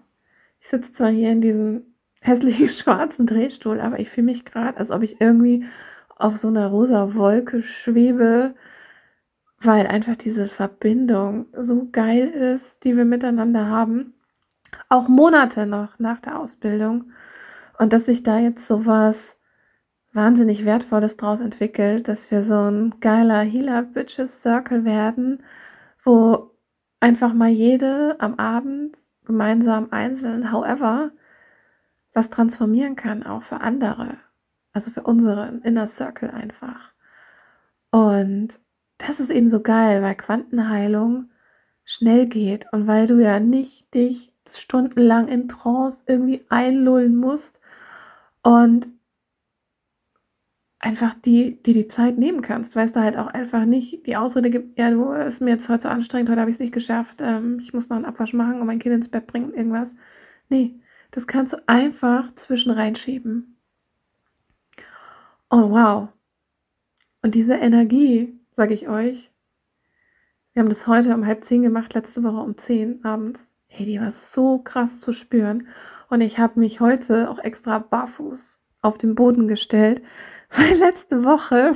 Ich 0.60 0.68
sitze 0.68 0.92
zwar 0.92 1.10
hier 1.10 1.30
in 1.30 1.40
diesem 1.40 1.94
hässlichen 2.20 2.68
schwarzen 2.68 3.26
Drehstuhl, 3.26 3.80
aber 3.80 4.00
ich 4.00 4.10
fühle 4.10 4.26
mich 4.26 4.44
gerade, 4.44 4.76
als 4.76 4.90
ob 4.90 5.02
ich 5.02 5.20
irgendwie 5.20 5.64
auf 6.16 6.36
so 6.36 6.48
einer 6.48 6.66
rosa 6.66 7.14
Wolke 7.14 7.62
schwebe, 7.62 8.54
weil 9.60 9.86
einfach 9.86 10.16
diese 10.16 10.48
Verbindung 10.48 11.46
so 11.56 11.88
geil 11.90 12.28
ist, 12.28 12.84
die 12.84 12.96
wir 12.96 13.04
miteinander 13.04 13.66
haben, 13.66 14.14
auch 14.88 15.08
Monate 15.08 15.66
noch 15.66 15.98
nach 15.98 16.20
der 16.20 16.38
Ausbildung 16.38 17.12
und 17.78 17.92
dass 17.92 18.06
sich 18.06 18.22
da 18.22 18.38
jetzt 18.38 18.66
so 18.66 18.86
was 18.86 19.38
wahnsinnig 20.12 20.64
Wertvolles 20.64 21.16
draus 21.16 21.40
entwickelt, 21.40 22.08
dass 22.08 22.30
wir 22.30 22.42
so 22.42 22.70
ein 22.70 23.00
geiler 23.00 23.40
Healer 23.40 23.82
Bitches 23.82 24.40
Circle 24.42 24.84
werden, 24.84 25.42
wo 26.04 26.50
einfach 27.00 27.34
mal 27.34 27.50
jede 27.50 28.16
am 28.18 28.34
Abend 28.36 28.96
gemeinsam 29.24 29.88
einzeln, 29.90 30.52
however, 30.52 31.10
was 32.14 32.30
transformieren 32.30 32.96
kann, 32.96 33.24
auch 33.24 33.42
für 33.42 33.60
andere, 33.60 34.16
also 34.72 34.90
für 34.90 35.02
unseren 35.02 35.60
Inner 35.62 35.86
Circle 35.86 36.30
einfach. 36.30 36.92
Und 37.90 38.58
das 38.98 39.20
ist 39.20 39.30
eben 39.30 39.48
so 39.48 39.60
geil, 39.60 40.02
weil 40.02 40.14
Quantenheilung 40.14 41.30
schnell 41.84 42.26
geht 42.26 42.66
und 42.72 42.86
weil 42.86 43.06
du 43.06 43.22
ja 43.22 43.40
nicht 43.40 43.92
dich 43.94 44.32
stundenlang 44.48 45.28
in 45.28 45.48
Trance 45.48 46.02
irgendwie 46.06 46.44
einlullen 46.48 47.16
musst 47.16 47.60
und 48.42 48.88
einfach 50.78 51.14
die, 51.14 51.60
die 51.62 51.72
die 51.72 51.88
Zeit 51.88 52.18
nehmen 52.18 52.42
kannst, 52.42 52.76
weil 52.76 52.86
es 52.86 52.92
da 52.92 53.02
halt 53.02 53.16
auch 53.16 53.26
einfach 53.28 53.64
nicht 53.64 54.06
die 54.06 54.16
Ausrede 54.16 54.50
gibt, 54.50 54.78
ja, 54.78 54.90
du, 54.90 55.12
ist 55.12 55.40
mir 55.40 55.50
jetzt 55.50 55.68
heute 55.68 55.84
so 55.84 55.88
anstrengend, 55.88 56.30
heute 56.30 56.40
habe 56.40 56.50
ich 56.50 56.56
es 56.56 56.60
nicht 56.60 56.72
geschafft, 56.72 57.18
ähm, 57.20 57.58
ich 57.60 57.72
muss 57.74 57.88
noch 57.88 57.96
einen 57.96 58.04
Abwasch 58.04 58.32
machen 58.32 58.60
und 58.60 58.66
mein 58.66 58.78
Kind 58.78 58.94
ins 58.94 59.08
Bett 59.08 59.26
bringen, 59.26 59.52
irgendwas. 59.52 59.96
Nee, 60.48 60.78
das 61.10 61.26
kannst 61.26 61.54
du 61.54 61.68
einfach 61.68 62.34
zwischen 62.36 62.70
reinschieben. 62.70 63.56
Oh, 65.50 65.70
wow. 65.70 66.08
Und 67.22 67.34
diese 67.34 67.54
Energie, 67.54 68.38
sage 68.56 68.72
ich 68.72 68.88
euch. 68.88 69.30
Wir 70.54 70.62
haben 70.62 70.70
das 70.70 70.86
heute 70.86 71.14
um 71.14 71.26
halb 71.26 71.44
zehn 71.44 71.62
gemacht, 71.62 71.92
letzte 71.92 72.24
Woche 72.24 72.38
um 72.38 72.56
zehn 72.56 73.04
abends. 73.04 73.50
Hey, 73.66 73.84
die 73.84 74.00
war 74.00 74.10
so 74.12 74.58
krass 74.60 74.98
zu 74.98 75.12
spüren. 75.12 75.68
Und 76.08 76.22
ich 76.22 76.38
habe 76.38 76.58
mich 76.58 76.80
heute 76.80 77.28
auch 77.28 77.38
extra 77.38 77.78
barfuß 77.78 78.58
auf 78.80 78.96
den 78.96 79.14
Boden 79.14 79.46
gestellt, 79.46 80.02
weil 80.50 80.74
letzte 80.78 81.22
Woche 81.22 81.74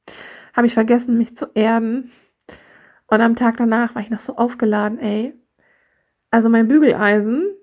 habe 0.54 0.66
ich 0.66 0.72
vergessen, 0.72 1.18
mich 1.18 1.36
zu 1.36 1.50
erden. 1.52 2.10
Und 3.08 3.20
am 3.20 3.36
Tag 3.36 3.58
danach 3.58 3.94
war 3.94 4.00
ich 4.00 4.08
noch 4.08 4.18
so 4.18 4.36
aufgeladen, 4.36 4.98
ey. 5.00 5.34
Also 6.30 6.48
mein 6.48 6.66
Bügeleisen 6.66 7.54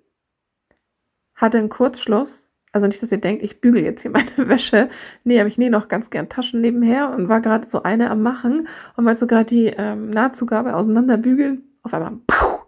hatte 1.34 1.58
einen 1.58 1.70
Kurzschluss 1.70 2.49
also 2.72 2.88
nicht, 2.88 3.02
dass 3.02 3.12
ihr 3.12 3.20
denkt, 3.20 3.44
ich 3.44 3.62
bügel 3.62 3.84
jetzt 3.84 4.02
hier 4.02 4.12
meine 4.38 4.50
Wäsche. 4.50 4.90
Nee, 5.24 5.40
aber 5.40 5.48
ich 5.48 5.58
nähe 5.58 5.72
noch 5.72 5.88
ganz 5.88 6.10
gern 6.10 6.30
Taschen 6.30 6.62
nebenher 6.62 7.12
und 7.12 7.30
war 7.30 7.42
gerade 7.42 7.70
so 7.70 7.84
eine 7.84 8.10
am 8.12 8.22
Machen 8.22 8.68
und 8.96 9.06
wollte 9.06 9.20
so 9.20 9.28
gerade 9.28 9.46
die 9.46 9.68
ähm, 9.68 10.10
Nahtzugabe 10.10 10.76
auseinanderbügeln. 10.76 11.64
Auf 11.84 11.94
einmal 11.94 12.14
puh, 12.28 12.60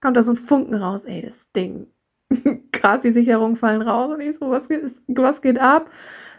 kommt 0.00 0.16
da 0.16 0.22
so 0.22 0.32
ein 0.32 0.36
Funken 0.36 0.74
raus. 0.74 1.04
Ey, 1.04 1.22
das 1.22 1.50
Ding. 1.52 1.88
Krass, 2.72 3.00
die 3.02 3.12
Sicherungen 3.12 3.56
fallen 3.56 3.82
raus 3.82 4.14
und 4.14 4.20
ich 4.20 4.38
so, 4.38 4.50
was 4.50 4.68
geht, 4.68 4.82
was 5.08 5.42
geht 5.42 5.58
ab? 5.58 5.90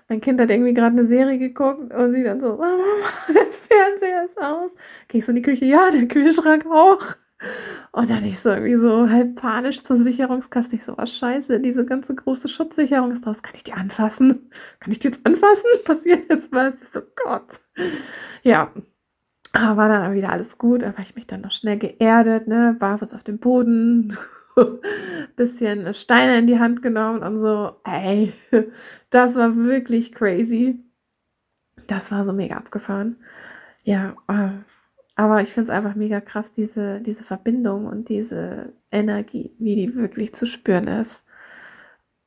Mein 0.09 0.19
Kind 0.19 0.41
hat 0.41 0.49
irgendwie 0.49 0.73
gerade 0.73 0.97
eine 0.97 1.05
Serie 1.05 1.37
geguckt 1.37 1.93
und 1.93 2.11
sie 2.11 2.23
dann 2.23 2.41
so, 2.41 2.57
Mama, 2.57 2.83
der 3.27 3.45
Fernseher 3.45 4.25
ist 4.25 4.41
aus. 4.41 4.75
Gehe 5.07 5.19
ich 5.19 5.25
so 5.25 5.31
in 5.31 5.37
die 5.37 5.41
Küche, 5.41 5.65
ja, 5.65 5.89
der 5.91 6.07
Kühlschrank 6.07 6.65
auch. 6.65 7.15
Und 7.91 8.09
dann 8.09 8.23
ich 8.23 8.39
so 8.39 8.49
irgendwie 8.49 8.77
so 8.77 9.09
halb 9.09 9.35
panisch 9.35 9.83
zum 9.83 9.99
Sicherungskasten. 9.99 10.77
Ich 10.77 10.85
so, 10.85 10.97
was 10.97 11.15
scheiße, 11.15 11.59
diese 11.59 11.85
ganze 11.85 12.15
große 12.15 12.47
Schutzsicherung 12.47 13.11
ist 13.11 13.25
draus. 13.25 13.43
Kann 13.43 13.55
ich 13.55 13.63
die 13.63 13.73
anfassen? 13.73 14.49
Kann 14.79 14.91
ich 14.91 14.99
die 14.99 15.07
jetzt 15.07 15.25
anfassen? 15.25 15.65
Passiert 15.85 16.29
jetzt 16.29 16.51
was? 16.51 16.75
Ich 16.81 16.89
so, 16.93 17.01
Gott. 17.15 17.59
Ja, 18.43 18.71
aber 19.53 19.77
war 19.77 19.89
dann 19.89 20.13
wieder 20.13 20.31
alles 20.31 20.57
gut. 20.57 20.83
Aber 20.83 20.99
ich 20.99 21.15
mich 21.15 21.27
dann 21.27 21.41
noch 21.41 21.51
schnell 21.51 21.77
geerdet, 21.77 22.47
ne, 22.47 22.75
barfuß 22.79 23.13
auf 23.13 23.23
dem 23.23 23.39
Boden, 23.39 24.17
bisschen 25.35 25.93
Steine 25.93 26.37
in 26.39 26.47
die 26.47 26.59
Hand 26.59 26.81
genommen 26.81 27.23
und 27.23 27.39
so, 27.39 27.75
ey, 27.83 28.33
das 29.09 29.35
war 29.35 29.55
wirklich 29.55 30.13
crazy. 30.13 30.79
Das 31.87 32.11
war 32.11 32.23
so 32.23 32.33
mega 32.33 32.55
abgefahren. 32.55 33.17
Ja, 33.83 34.15
äh, 34.27 34.49
aber 35.15 35.41
ich 35.41 35.51
finde 35.53 35.71
es 35.71 35.77
einfach 35.77 35.95
mega 35.95 36.21
krass, 36.21 36.51
diese, 36.53 37.01
diese 37.01 37.23
Verbindung 37.23 37.85
und 37.85 38.09
diese 38.09 38.73
Energie, 38.91 39.55
wie 39.59 39.75
die 39.75 39.95
wirklich 39.95 40.33
zu 40.33 40.45
spüren 40.45 40.87
ist. 40.87 41.23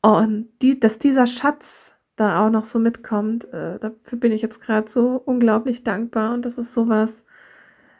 Und 0.02 0.48
die, 0.60 0.78
dass 0.78 0.98
dieser 0.98 1.26
Schatz 1.26 1.92
da 2.16 2.44
auch 2.46 2.50
noch 2.50 2.64
so 2.64 2.78
mitkommt, 2.78 3.44
äh, 3.52 3.78
dafür 3.78 4.18
bin 4.18 4.32
ich 4.32 4.42
jetzt 4.42 4.60
gerade 4.60 4.90
so 4.90 5.16
unglaublich 5.24 5.82
dankbar. 5.82 6.34
Und 6.34 6.44
das 6.44 6.58
ist 6.58 6.74
so 6.74 6.88
was 6.88 7.24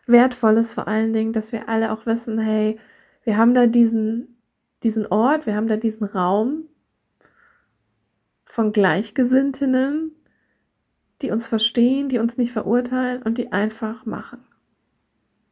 Wertvolles 0.06 0.74
vor 0.74 0.86
allen 0.86 1.12
Dingen, 1.12 1.32
dass 1.32 1.52
wir 1.52 1.68
alle 1.68 1.92
auch 1.92 2.06
wissen, 2.06 2.38
hey, 2.38 2.78
wir 3.24 3.38
haben 3.38 3.54
da 3.54 3.66
diesen, 3.66 4.36
diesen 4.82 5.06
Ort, 5.06 5.46
wir 5.46 5.56
haben 5.56 5.68
da 5.68 5.76
diesen 5.76 6.04
Raum 6.06 6.64
von 8.44 8.72
Gleichgesinntinnen, 8.72 10.12
die 11.22 11.30
uns 11.30 11.46
verstehen, 11.46 12.08
die 12.08 12.18
uns 12.18 12.36
nicht 12.36 12.52
verurteilen 12.52 13.22
und 13.22 13.38
die 13.38 13.50
einfach 13.50 14.04
machen. 14.04 14.44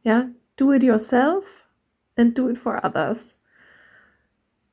Ja, 0.03 0.29
do 0.57 0.71
it 0.73 0.83
yourself 0.83 1.67
and 2.15 2.37
do 2.37 2.49
it 2.49 2.57
for 2.57 2.83
others. 2.83 3.35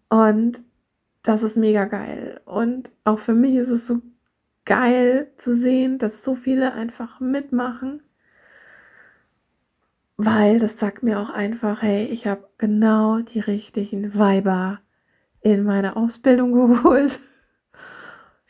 Und 0.08 0.60
das 1.22 1.42
ist 1.42 1.56
mega 1.56 1.84
geil. 1.84 2.40
Und 2.44 2.90
auch 3.04 3.18
für 3.18 3.34
mich 3.34 3.54
ist 3.54 3.68
es 3.68 3.86
so 3.86 4.00
geil 4.64 5.32
zu 5.38 5.54
sehen, 5.54 5.98
dass 5.98 6.24
so 6.24 6.34
viele 6.34 6.72
einfach 6.72 7.20
mitmachen, 7.20 8.02
weil 10.16 10.58
das 10.58 10.78
sagt 10.78 11.02
mir 11.02 11.18
auch 11.18 11.30
einfach, 11.30 11.82
hey, 11.82 12.04
ich 12.06 12.26
habe 12.26 12.48
genau 12.58 13.20
die 13.20 13.40
richtigen 13.40 14.16
Weiber 14.18 14.80
in 15.40 15.64
meine 15.64 15.96
Ausbildung 15.96 16.52
geholt. 16.82 17.20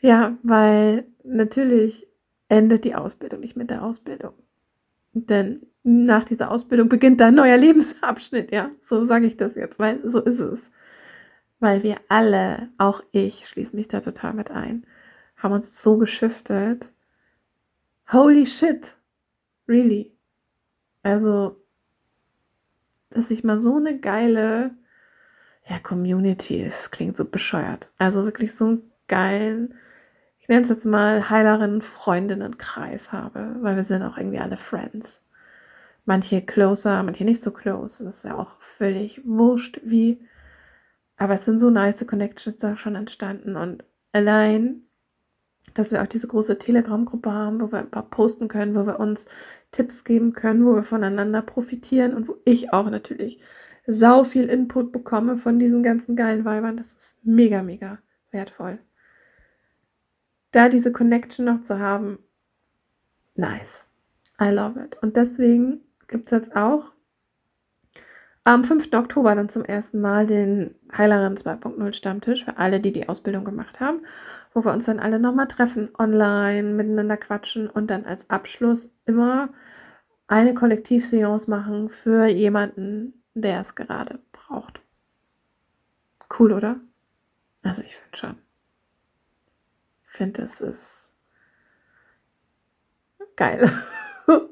ja, 0.01 0.37
weil 0.43 1.05
natürlich 1.23 2.07
endet 2.49 2.83
die 2.83 2.95
Ausbildung 2.95 3.39
nicht 3.39 3.55
mit 3.55 3.69
der 3.69 3.83
Ausbildung. 3.83 4.33
Denn 5.13 5.65
nach 5.83 6.25
dieser 6.25 6.51
Ausbildung 6.51 6.89
beginnt 6.89 7.21
ein 7.21 7.35
neuer 7.35 7.57
Lebensabschnitt, 7.57 8.51
ja. 8.51 8.71
So 8.81 9.05
sage 9.05 9.27
ich 9.27 9.37
das 9.37 9.55
jetzt, 9.55 9.79
weil 9.79 9.99
so 10.07 10.19
ist 10.19 10.39
es. 10.39 10.59
Weil 11.59 11.83
wir 11.83 11.97
alle, 12.07 12.69
auch 12.77 13.03
ich 13.11 13.47
schließe 13.47 13.75
mich 13.75 13.87
da 13.87 13.99
total 13.99 14.33
mit 14.33 14.51
ein, 14.51 14.85
haben 15.37 15.53
uns 15.53 15.81
so 15.81 15.97
geschiftet. 15.97 16.91
Holy 18.11 18.45
shit. 18.45 18.95
Really. 19.67 20.13
Also 21.03 21.61
dass 23.11 23.29
ich 23.29 23.43
mal 23.43 23.61
so 23.61 23.75
eine 23.75 23.99
geile 23.99 24.71
ja, 25.67 25.79
Community 25.79 26.61
ist. 26.61 26.91
Klingt 26.91 27.15
so 27.15 27.25
bescheuert. 27.25 27.89
Also 27.97 28.23
wirklich 28.25 28.55
so 28.55 28.65
einen 28.65 28.91
geilen, 29.07 29.75
ich 30.39 30.47
nenne 30.47 30.63
es 30.63 30.69
jetzt 30.69 30.85
mal 30.85 31.29
Heilerinnen-Freundinnen-Kreis 31.29 33.11
habe, 33.11 33.57
weil 33.61 33.75
wir 33.75 33.83
sind 33.83 34.01
auch 34.01 34.17
irgendwie 34.17 34.39
alle 34.39 34.57
Friends. 34.57 35.21
Manche 36.05 36.41
closer, 36.41 37.03
manche 37.03 37.25
nicht 37.25 37.43
so 37.43 37.51
close. 37.51 38.03
Das 38.03 38.17
ist 38.17 38.23
ja 38.25 38.37
auch 38.37 38.59
völlig 38.59 39.21
wurscht, 39.25 39.79
wie. 39.83 40.19
Aber 41.17 41.35
es 41.35 41.45
sind 41.45 41.59
so 41.59 41.69
nice 41.69 42.05
Connections 42.05 42.57
da 42.57 42.75
schon 42.77 42.95
entstanden 42.95 43.55
und 43.55 43.83
allein 44.11 44.83
dass 45.73 45.91
wir 45.91 46.01
auch 46.01 46.07
diese 46.07 46.27
große 46.27 46.57
Telegram-Gruppe 46.57 47.31
haben, 47.31 47.61
wo 47.61 47.71
wir 47.71 47.79
ein 47.79 47.91
paar 47.91 48.09
posten 48.09 48.47
können, 48.47 48.75
wo 48.75 48.85
wir 48.85 48.99
uns 48.99 49.25
Tipps 49.71 50.03
geben 50.03 50.33
können, 50.33 50.65
wo 50.65 50.75
wir 50.75 50.83
voneinander 50.83 51.41
profitieren 51.41 52.13
und 52.13 52.27
wo 52.27 52.37
ich 52.45 52.73
auch 52.73 52.89
natürlich 52.89 53.39
sau 53.87 54.23
viel 54.23 54.49
Input 54.49 54.91
bekomme 54.91 55.37
von 55.37 55.59
diesen 55.59 55.83
ganzen 55.83 56.15
geilen 56.15 56.45
Weibern. 56.45 56.77
Das 56.77 56.87
ist 56.87 57.15
mega, 57.23 57.63
mega 57.63 57.99
wertvoll. 58.31 58.79
Da 60.51 60.69
diese 60.69 60.91
Connection 60.91 61.45
noch 61.45 61.63
zu 61.63 61.79
haben, 61.79 62.19
nice. 63.35 63.87
I 64.39 64.49
love 64.49 64.79
it. 64.83 64.97
Und 65.01 65.15
deswegen 65.15 65.81
gibt 66.11 66.31
es 66.31 66.37
jetzt 66.37 66.55
auch 66.55 66.91
am 68.43 68.63
5. 68.63 68.93
Oktober 68.93 69.33
dann 69.33 69.49
zum 69.49 69.65
ersten 69.65 69.99
Mal 70.01 70.27
den 70.27 70.75
Heilerin 70.95 71.37
2.0 71.37 71.93
Stammtisch 71.93 72.45
für 72.45 72.57
alle, 72.57 72.79
die 72.79 72.93
die 72.93 73.09
Ausbildung 73.09 73.45
gemacht 73.45 73.79
haben 73.79 74.01
wo 74.53 74.65
wir 74.65 74.73
uns 74.73 74.85
dann 74.85 74.99
alle 74.99 75.19
nochmal 75.19 75.47
treffen, 75.47 75.89
online, 75.97 76.73
miteinander 76.73 77.17
quatschen 77.17 77.69
und 77.69 77.87
dann 77.87 78.05
als 78.05 78.29
Abschluss 78.29 78.89
immer 79.05 79.49
eine 80.27 80.53
Kollektivseance 80.53 81.49
machen 81.49 81.89
für 81.89 82.25
jemanden, 82.27 83.23
der 83.33 83.61
es 83.61 83.75
gerade 83.75 84.19
braucht. 84.31 84.81
Cool, 86.37 86.53
oder? 86.53 86.79
Also 87.63 87.81
ich 87.81 87.95
finde 87.95 88.17
schon. 88.17 88.37
Ich 90.05 90.11
finde, 90.11 90.41
es 90.41 90.59
ist 90.59 91.13
geil. 93.35 93.71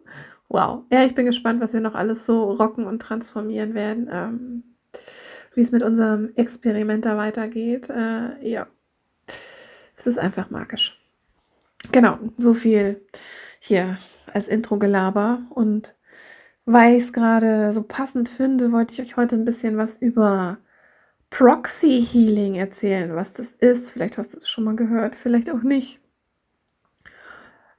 wow. 0.50 0.84
Ja, 0.92 1.06
ich 1.06 1.16
bin 1.16 1.26
gespannt, 1.26 1.62
was 1.62 1.74
wir 1.74 1.80
noch 1.80 1.96
alles 1.96 2.26
so 2.26 2.52
rocken 2.52 2.86
und 2.86 3.00
transformieren 3.00 3.74
werden. 3.74 4.10
Ähm, 4.12 4.64
wie 5.54 5.62
es 5.62 5.72
mit 5.72 5.84
unserem 5.84 6.32
Experiment 6.36 7.06
da 7.06 7.18
weitergeht. 7.18 7.90
Äh, 7.90 8.48
ja. 8.48 8.68
Es 9.98 10.08
ist 10.08 10.18
einfach 10.18 10.50
magisch. 10.50 10.98
Genau, 11.92 12.18
so 12.38 12.54
viel 12.54 13.06
hier 13.60 13.98
als 14.34 14.48
Intro-Gelaber. 14.48 15.42
Und 15.50 15.96
weil 16.66 16.96
ich 16.96 17.06
es 17.06 17.14
gerade 17.14 17.74
so 17.74 17.84
passend 17.84 18.30
finde, 18.30 18.72
wollte 18.72 18.94
ich 18.94 19.02
euch 19.02 19.18
heute 19.18 19.36
ein 19.36 19.46
bisschen 19.46 19.78
was 19.78 19.98
über 19.98 20.60
Proxy 21.30 22.06
Healing 22.10 22.56
erzählen, 22.56 23.16
was 23.16 23.34
das 23.34 23.52
ist. 23.52 23.92
Vielleicht 23.92 24.18
hast 24.18 24.34
du 24.34 24.38
es 24.38 24.50
schon 24.50 24.64
mal 24.64 24.76
gehört, 24.76 25.16
vielleicht 25.16 25.50
auch 25.50 25.62
nicht. 25.62 26.00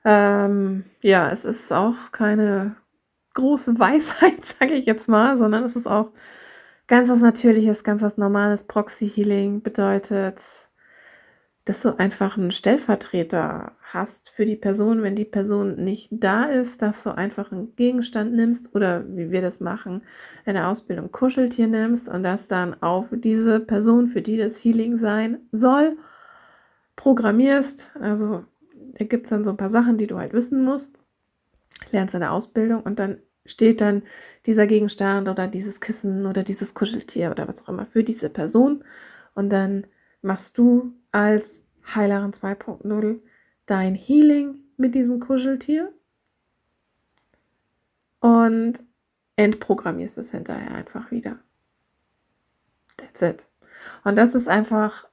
Ähm, 0.04 0.84
ja, 1.02 1.30
es 1.30 1.44
ist 1.44 1.72
auch 1.72 2.12
keine 2.12 2.76
große 3.34 3.78
Weisheit, 3.78 4.44
sage 4.58 4.74
ich 4.74 4.86
jetzt 4.86 5.08
mal, 5.08 5.36
sondern 5.36 5.64
es 5.64 5.76
ist 5.76 5.86
auch 5.86 6.10
ganz 6.86 7.08
was 7.08 7.20
Natürliches, 7.20 7.84
ganz 7.84 8.02
was 8.02 8.16
Normales. 8.18 8.64
Proxy 8.64 9.08
Healing 9.08 9.62
bedeutet, 9.62 10.40
dass 11.64 11.82
du 11.82 11.98
einfach 11.98 12.36
einen 12.36 12.52
Stellvertreter 12.52 13.72
hast 13.92 14.30
für 14.30 14.46
die 14.46 14.56
Person, 14.56 15.02
wenn 15.02 15.16
die 15.16 15.24
Person 15.24 15.76
nicht 15.84 16.08
da 16.10 16.44
ist, 16.44 16.80
dass 16.82 17.02
du 17.02 17.10
einfach 17.10 17.52
einen 17.52 17.76
Gegenstand 17.76 18.32
nimmst 18.32 18.74
oder 18.74 19.04
wie 19.08 19.30
wir 19.30 19.42
das 19.42 19.60
machen, 19.60 20.02
in 20.46 20.54
der 20.54 20.68
Ausbildung 20.68 21.12
Kuscheltier 21.12 21.66
nimmst 21.66 22.08
und 22.08 22.22
das 22.22 22.48
dann 22.48 22.80
auf 22.82 23.06
diese 23.12 23.60
Person, 23.60 24.08
für 24.08 24.22
die 24.22 24.36
das 24.36 24.56
Healing 24.64 24.98
sein 24.98 25.38
soll, 25.52 25.96
programmierst. 26.96 27.90
Also 28.00 28.44
gibt 29.08 29.26
es 29.26 29.30
dann 29.30 29.44
so 29.44 29.50
ein 29.50 29.56
paar 29.56 29.70
Sachen, 29.70 29.98
die 29.98 30.06
du 30.06 30.18
halt 30.18 30.32
wissen 30.32 30.64
musst, 30.64 30.92
lernst 31.90 32.14
in 32.14 32.20
der 32.20 32.32
Ausbildung 32.32 32.82
und 32.82 32.98
dann 32.98 33.18
steht 33.46 33.80
dann 33.80 34.02
dieser 34.46 34.66
Gegenstand 34.66 35.28
oder 35.28 35.48
dieses 35.48 35.80
Kissen 35.80 36.26
oder 36.26 36.42
dieses 36.42 36.74
Kuscheltier 36.74 37.30
oder 37.30 37.48
was 37.48 37.62
auch 37.62 37.68
immer 37.68 37.86
für 37.86 38.04
diese 38.04 38.30
Person 38.30 38.84
und 39.34 39.50
dann 39.50 39.86
machst 40.22 40.58
du 40.58 40.92
als 41.12 41.60
Heilerin 41.94 42.32
2.0 42.32 43.20
dein 43.66 43.94
Healing 43.94 44.58
mit 44.76 44.94
diesem 44.94 45.20
Kuscheltier 45.20 45.92
und 48.20 48.80
entprogrammierst 49.36 50.18
es 50.18 50.30
hinterher 50.30 50.72
einfach 50.72 51.10
wieder. 51.10 51.38
That's 52.96 53.22
it. 53.22 53.46
Und 54.04 54.16
das 54.16 54.34
ist 54.34 54.48
einfach, 54.48 55.08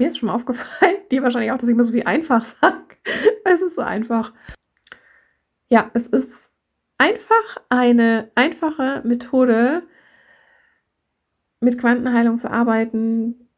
mir 0.00 0.08
ist 0.08 0.18
schon 0.18 0.28
mal 0.28 0.34
aufgefallen, 0.34 0.96
dir 1.10 1.22
wahrscheinlich 1.22 1.52
auch, 1.52 1.58
dass 1.58 1.68
ich 1.68 1.74
immer 1.74 1.84
so 1.84 1.92
wie 1.92 2.06
einfach 2.06 2.44
sage. 2.60 2.96
es 3.44 3.60
ist 3.60 3.76
so 3.76 3.82
einfach. 3.82 4.32
Ja, 5.68 5.90
es 5.94 6.08
ist 6.08 6.50
einfach 6.98 7.58
eine 7.68 8.30
einfache 8.34 9.02
Methode, 9.04 9.82
mit 11.60 11.78
Quantenheilung 11.78 12.38
zu 12.38 12.50
arbeiten, 12.50 13.48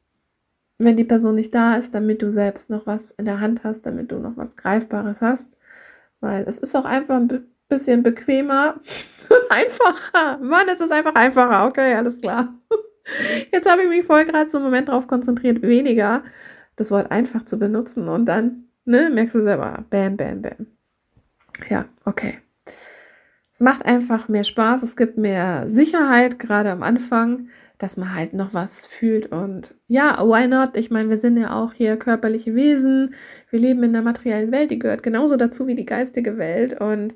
wenn 0.78 0.96
die 0.96 1.04
Person 1.04 1.36
nicht 1.36 1.54
da 1.54 1.76
ist, 1.76 1.94
damit 1.94 2.20
du 2.20 2.32
selbst 2.32 2.68
noch 2.68 2.84
was 2.84 3.12
in 3.12 3.24
der 3.24 3.38
Hand 3.38 3.62
hast, 3.62 3.86
damit 3.86 4.10
du 4.10 4.16
noch 4.16 4.36
was 4.36 4.56
Greifbares 4.56 5.20
hast. 5.20 5.56
Weil 6.18 6.44
es 6.48 6.58
ist 6.58 6.74
auch 6.74 6.84
einfach 6.84 7.16
ein 7.16 7.46
bisschen 7.68 8.02
bequemer, 8.02 8.80
einfacher. 9.50 10.38
Mann, 10.38 10.68
es 10.68 10.80
ist 10.80 10.90
einfach 10.90 11.14
einfacher. 11.14 11.66
Okay, 11.66 11.94
alles 11.94 12.20
klar. 12.20 12.52
Jetzt 13.52 13.70
habe 13.70 13.82
ich 13.82 13.88
mich 13.88 14.04
voll 14.04 14.24
gerade 14.24 14.50
so 14.50 14.58
einen 14.58 14.66
Moment 14.66 14.88
darauf 14.88 15.06
konzentriert, 15.06 15.62
weniger 15.62 16.22
das 16.76 16.90
Wort 16.90 17.10
einfach 17.10 17.44
zu 17.44 17.58
benutzen 17.58 18.08
und 18.08 18.26
dann, 18.26 18.64
ne, 18.84 19.10
merkst 19.10 19.34
du 19.34 19.42
selber, 19.42 19.84
bam, 19.90 20.16
bam, 20.16 20.42
bam. 20.42 20.66
Ja, 21.68 21.86
okay. 22.04 22.38
Es 23.52 23.60
macht 23.60 23.84
einfach 23.84 24.28
mehr 24.28 24.44
Spaß, 24.44 24.82
es 24.82 24.96
gibt 24.96 25.18
mehr 25.18 25.68
Sicherheit, 25.68 26.38
gerade 26.38 26.70
am 26.70 26.82
Anfang 26.82 27.48
dass 27.82 27.96
man 27.96 28.14
halt 28.14 28.32
noch 28.32 28.54
was 28.54 28.86
fühlt 28.86 29.32
und 29.32 29.74
ja, 29.88 30.16
why 30.24 30.46
not? 30.46 30.76
Ich 30.76 30.90
meine, 30.92 31.10
wir 31.10 31.16
sind 31.16 31.36
ja 31.36 31.52
auch 31.52 31.72
hier 31.72 31.96
körperliche 31.96 32.54
Wesen, 32.54 33.14
wir 33.50 33.58
leben 33.58 33.82
in 33.82 33.92
der 33.92 34.02
materiellen 34.02 34.52
Welt, 34.52 34.70
die 34.70 34.78
gehört 34.78 35.02
genauso 35.02 35.36
dazu 35.36 35.66
wie 35.66 35.74
die 35.74 35.84
geistige 35.84 36.38
Welt 36.38 36.80
und 36.80 37.14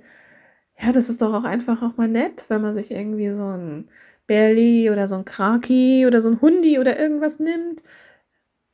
ja, 0.81 0.93
das 0.93 1.09
ist 1.09 1.23
doch 1.23 1.33
auch 1.35 1.45
einfach 1.45 1.83
auch 1.83 1.97
mal 1.97 2.09
nett, 2.09 2.47
wenn 2.49 2.63
man 2.63 2.75
sich 2.75 2.91
irgendwie 2.91 3.31
so 3.31 3.45
ein 3.45 3.89
Berli 4.27 4.91
oder 4.91 5.09
so 5.09 5.17
ein 5.17 5.25
Kraki 5.25 6.07
oder 6.07 6.23
so 6.23 6.31
ein 6.31 6.41
Hundi 6.41 6.79
oder 6.79 6.99
irgendwas 6.99 7.39
nimmt. 7.39 7.83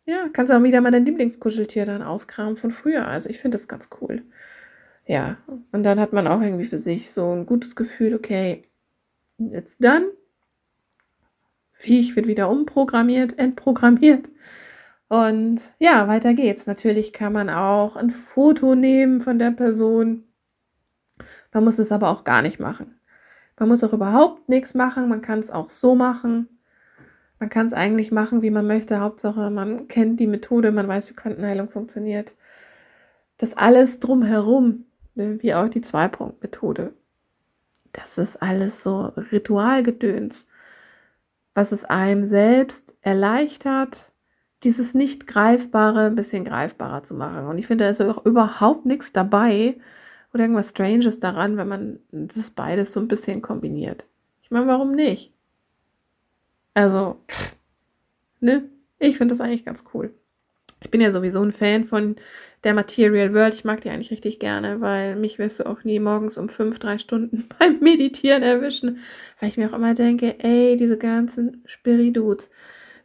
Ja, 0.06 0.28
kannst 0.32 0.52
auch 0.52 0.62
wieder 0.62 0.80
mal 0.80 0.90
dein 0.90 1.04
Lieblingskuscheltier 1.06 1.86
dann 1.86 2.02
auskramen 2.02 2.56
von 2.56 2.72
früher. 2.72 3.06
Also 3.06 3.28
ich 3.28 3.40
finde 3.40 3.58
das 3.58 3.68
ganz 3.68 3.88
cool. 4.00 4.22
Ja, 5.06 5.38
und 5.72 5.82
dann 5.84 6.00
hat 6.00 6.12
man 6.12 6.26
auch 6.26 6.40
irgendwie 6.40 6.66
für 6.66 6.78
sich 6.78 7.12
so 7.12 7.32
ein 7.32 7.46
gutes 7.46 7.76
Gefühl, 7.76 8.14
okay, 8.14 8.62
it's 9.38 9.78
done 9.78 10.12
Viech 11.82 12.14
wird 12.14 12.26
wieder 12.28 12.48
umprogrammiert, 12.48 13.38
entprogrammiert. 13.38 14.28
Und 15.08 15.60
ja, 15.78 16.08
weiter 16.08 16.32
geht's. 16.34 16.66
Natürlich 16.66 17.12
kann 17.12 17.32
man 17.32 17.50
auch 17.50 17.96
ein 17.96 18.10
Foto 18.10 18.74
nehmen 18.74 19.20
von 19.20 19.38
der 19.38 19.50
Person. 19.50 20.24
Man 21.52 21.64
muss 21.64 21.78
es 21.78 21.92
aber 21.92 22.10
auch 22.10 22.24
gar 22.24 22.42
nicht 22.42 22.60
machen. 22.60 22.98
Man 23.62 23.68
muss 23.68 23.84
auch 23.84 23.92
überhaupt 23.92 24.48
nichts 24.48 24.74
machen. 24.74 25.08
Man 25.08 25.22
kann 25.22 25.38
es 25.38 25.52
auch 25.52 25.70
so 25.70 25.94
machen. 25.94 26.48
Man 27.38 27.48
kann 27.48 27.66
es 27.66 27.72
eigentlich 27.72 28.10
machen, 28.10 28.42
wie 28.42 28.50
man 28.50 28.66
möchte. 28.66 28.98
Hauptsache, 28.98 29.50
man 29.50 29.86
kennt 29.86 30.18
die 30.18 30.26
Methode, 30.26 30.72
man 30.72 30.88
weiß, 30.88 31.08
wie 31.08 31.14
Quantenheilung 31.14 31.70
funktioniert. 31.70 32.32
Das 33.38 33.56
alles 33.56 34.00
drumherum, 34.00 34.86
ne, 35.14 35.40
wie 35.42 35.54
auch 35.54 35.68
die 35.68 35.80
Zwei-Punkt-Methode. 35.80 36.92
Das 37.92 38.18
ist 38.18 38.42
alles 38.42 38.82
so 38.82 39.12
Ritualgedöns 39.30 40.48
was 41.54 41.70
es 41.72 41.84
einem 41.84 42.26
selbst 42.26 42.96
erleichtert, 43.02 43.96
dieses 44.64 44.92
nicht 44.92 45.28
greifbare 45.28 46.06
ein 46.06 46.14
bisschen 46.14 46.44
greifbarer 46.44 47.04
zu 47.04 47.14
machen. 47.14 47.46
Und 47.46 47.58
ich 47.58 47.68
finde, 47.68 47.84
da 47.84 47.90
ist 47.90 48.00
auch 48.00 48.24
überhaupt 48.24 48.86
nichts 48.86 49.12
dabei, 49.12 49.76
oder 50.32 50.44
irgendwas 50.44 50.70
Stranges 50.70 51.20
daran, 51.20 51.56
wenn 51.56 51.68
man 51.68 51.98
das 52.10 52.50
beides 52.50 52.92
so 52.92 53.00
ein 53.00 53.08
bisschen 53.08 53.42
kombiniert. 53.42 54.04
Ich 54.42 54.50
meine, 54.50 54.66
warum 54.66 54.94
nicht? 54.94 55.32
Also, 56.74 57.20
ne? 58.40 58.68
Ich 58.98 59.18
finde 59.18 59.34
das 59.34 59.40
eigentlich 59.40 59.64
ganz 59.64 59.84
cool. 59.92 60.14
Ich 60.82 60.90
bin 60.90 61.00
ja 61.00 61.12
sowieso 61.12 61.42
ein 61.42 61.52
Fan 61.52 61.84
von 61.84 62.16
der 62.64 62.74
Material 62.74 63.34
World. 63.34 63.54
Ich 63.54 63.64
mag 63.64 63.82
die 63.82 63.90
eigentlich 63.90 64.10
richtig 64.10 64.38
gerne, 64.38 64.80
weil 64.80 65.16
mich 65.16 65.38
wirst 65.38 65.60
du 65.60 65.66
auch 65.66 65.84
nie 65.84 65.98
morgens 66.00 66.38
um 66.38 66.48
fünf, 66.48 66.78
drei 66.78 66.98
Stunden 66.98 67.48
beim 67.58 67.80
Meditieren 67.80 68.42
erwischen. 68.42 69.00
Weil 69.40 69.48
ich 69.48 69.56
mir 69.56 69.68
auch 69.68 69.76
immer 69.76 69.94
denke, 69.94 70.38
ey, 70.38 70.76
diese 70.76 70.98
ganzen 70.98 71.62
Spiridudes, 71.66 72.50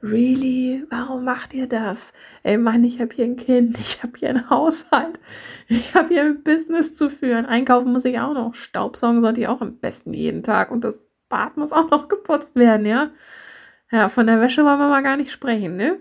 really, 0.02 0.84
warum 0.90 1.24
macht 1.24 1.54
ihr 1.54 1.68
das? 1.68 2.14
Ey 2.44 2.58
Mann, 2.58 2.84
ich 2.84 3.00
habe 3.00 3.14
hier 3.14 3.26
ein 3.26 3.38
Kind, 3.38 3.78
ich 3.80 4.02
habe 4.04 4.18
hier 4.18 4.30
einen 4.30 4.50
Haushalt, 4.50 5.20
ich 5.68 5.94
habe 5.96 6.10
hier 6.10 6.24
ein 6.24 6.44
Business 6.44 6.96
zu 6.96 7.10
führen. 7.10 7.46
Einkaufen 7.46 7.92
muss 7.94 8.06
ich 8.06 8.20
auch 8.20 8.34
noch, 8.34 8.56
Staubsaugen 8.56 9.22
sollte 9.22 9.42
ich 9.42 9.48
auch 9.48 9.62
am 9.62 9.78
besten 9.78 10.14
jeden 10.14 10.44
Tag 10.44 10.72
und 10.72 10.84
das 10.84 11.06
Bad 11.30 11.58
muss 11.58 11.74
auch 11.74 11.90
noch 11.90 12.08
geputzt 12.08 12.56
werden, 12.56 12.86
ja? 12.86 13.12
Ja, 13.92 14.10
von 14.10 14.28
der 14.28 14.42
Wäsche 14.42 14.66
wollen 14.66 14.80
wir 14.80 14.90
mal 14.90 15.04
gar 15.04 15.18
nicht 15.18 15.32
sprechen, 15.32 15.78
ne? 15.78 16.00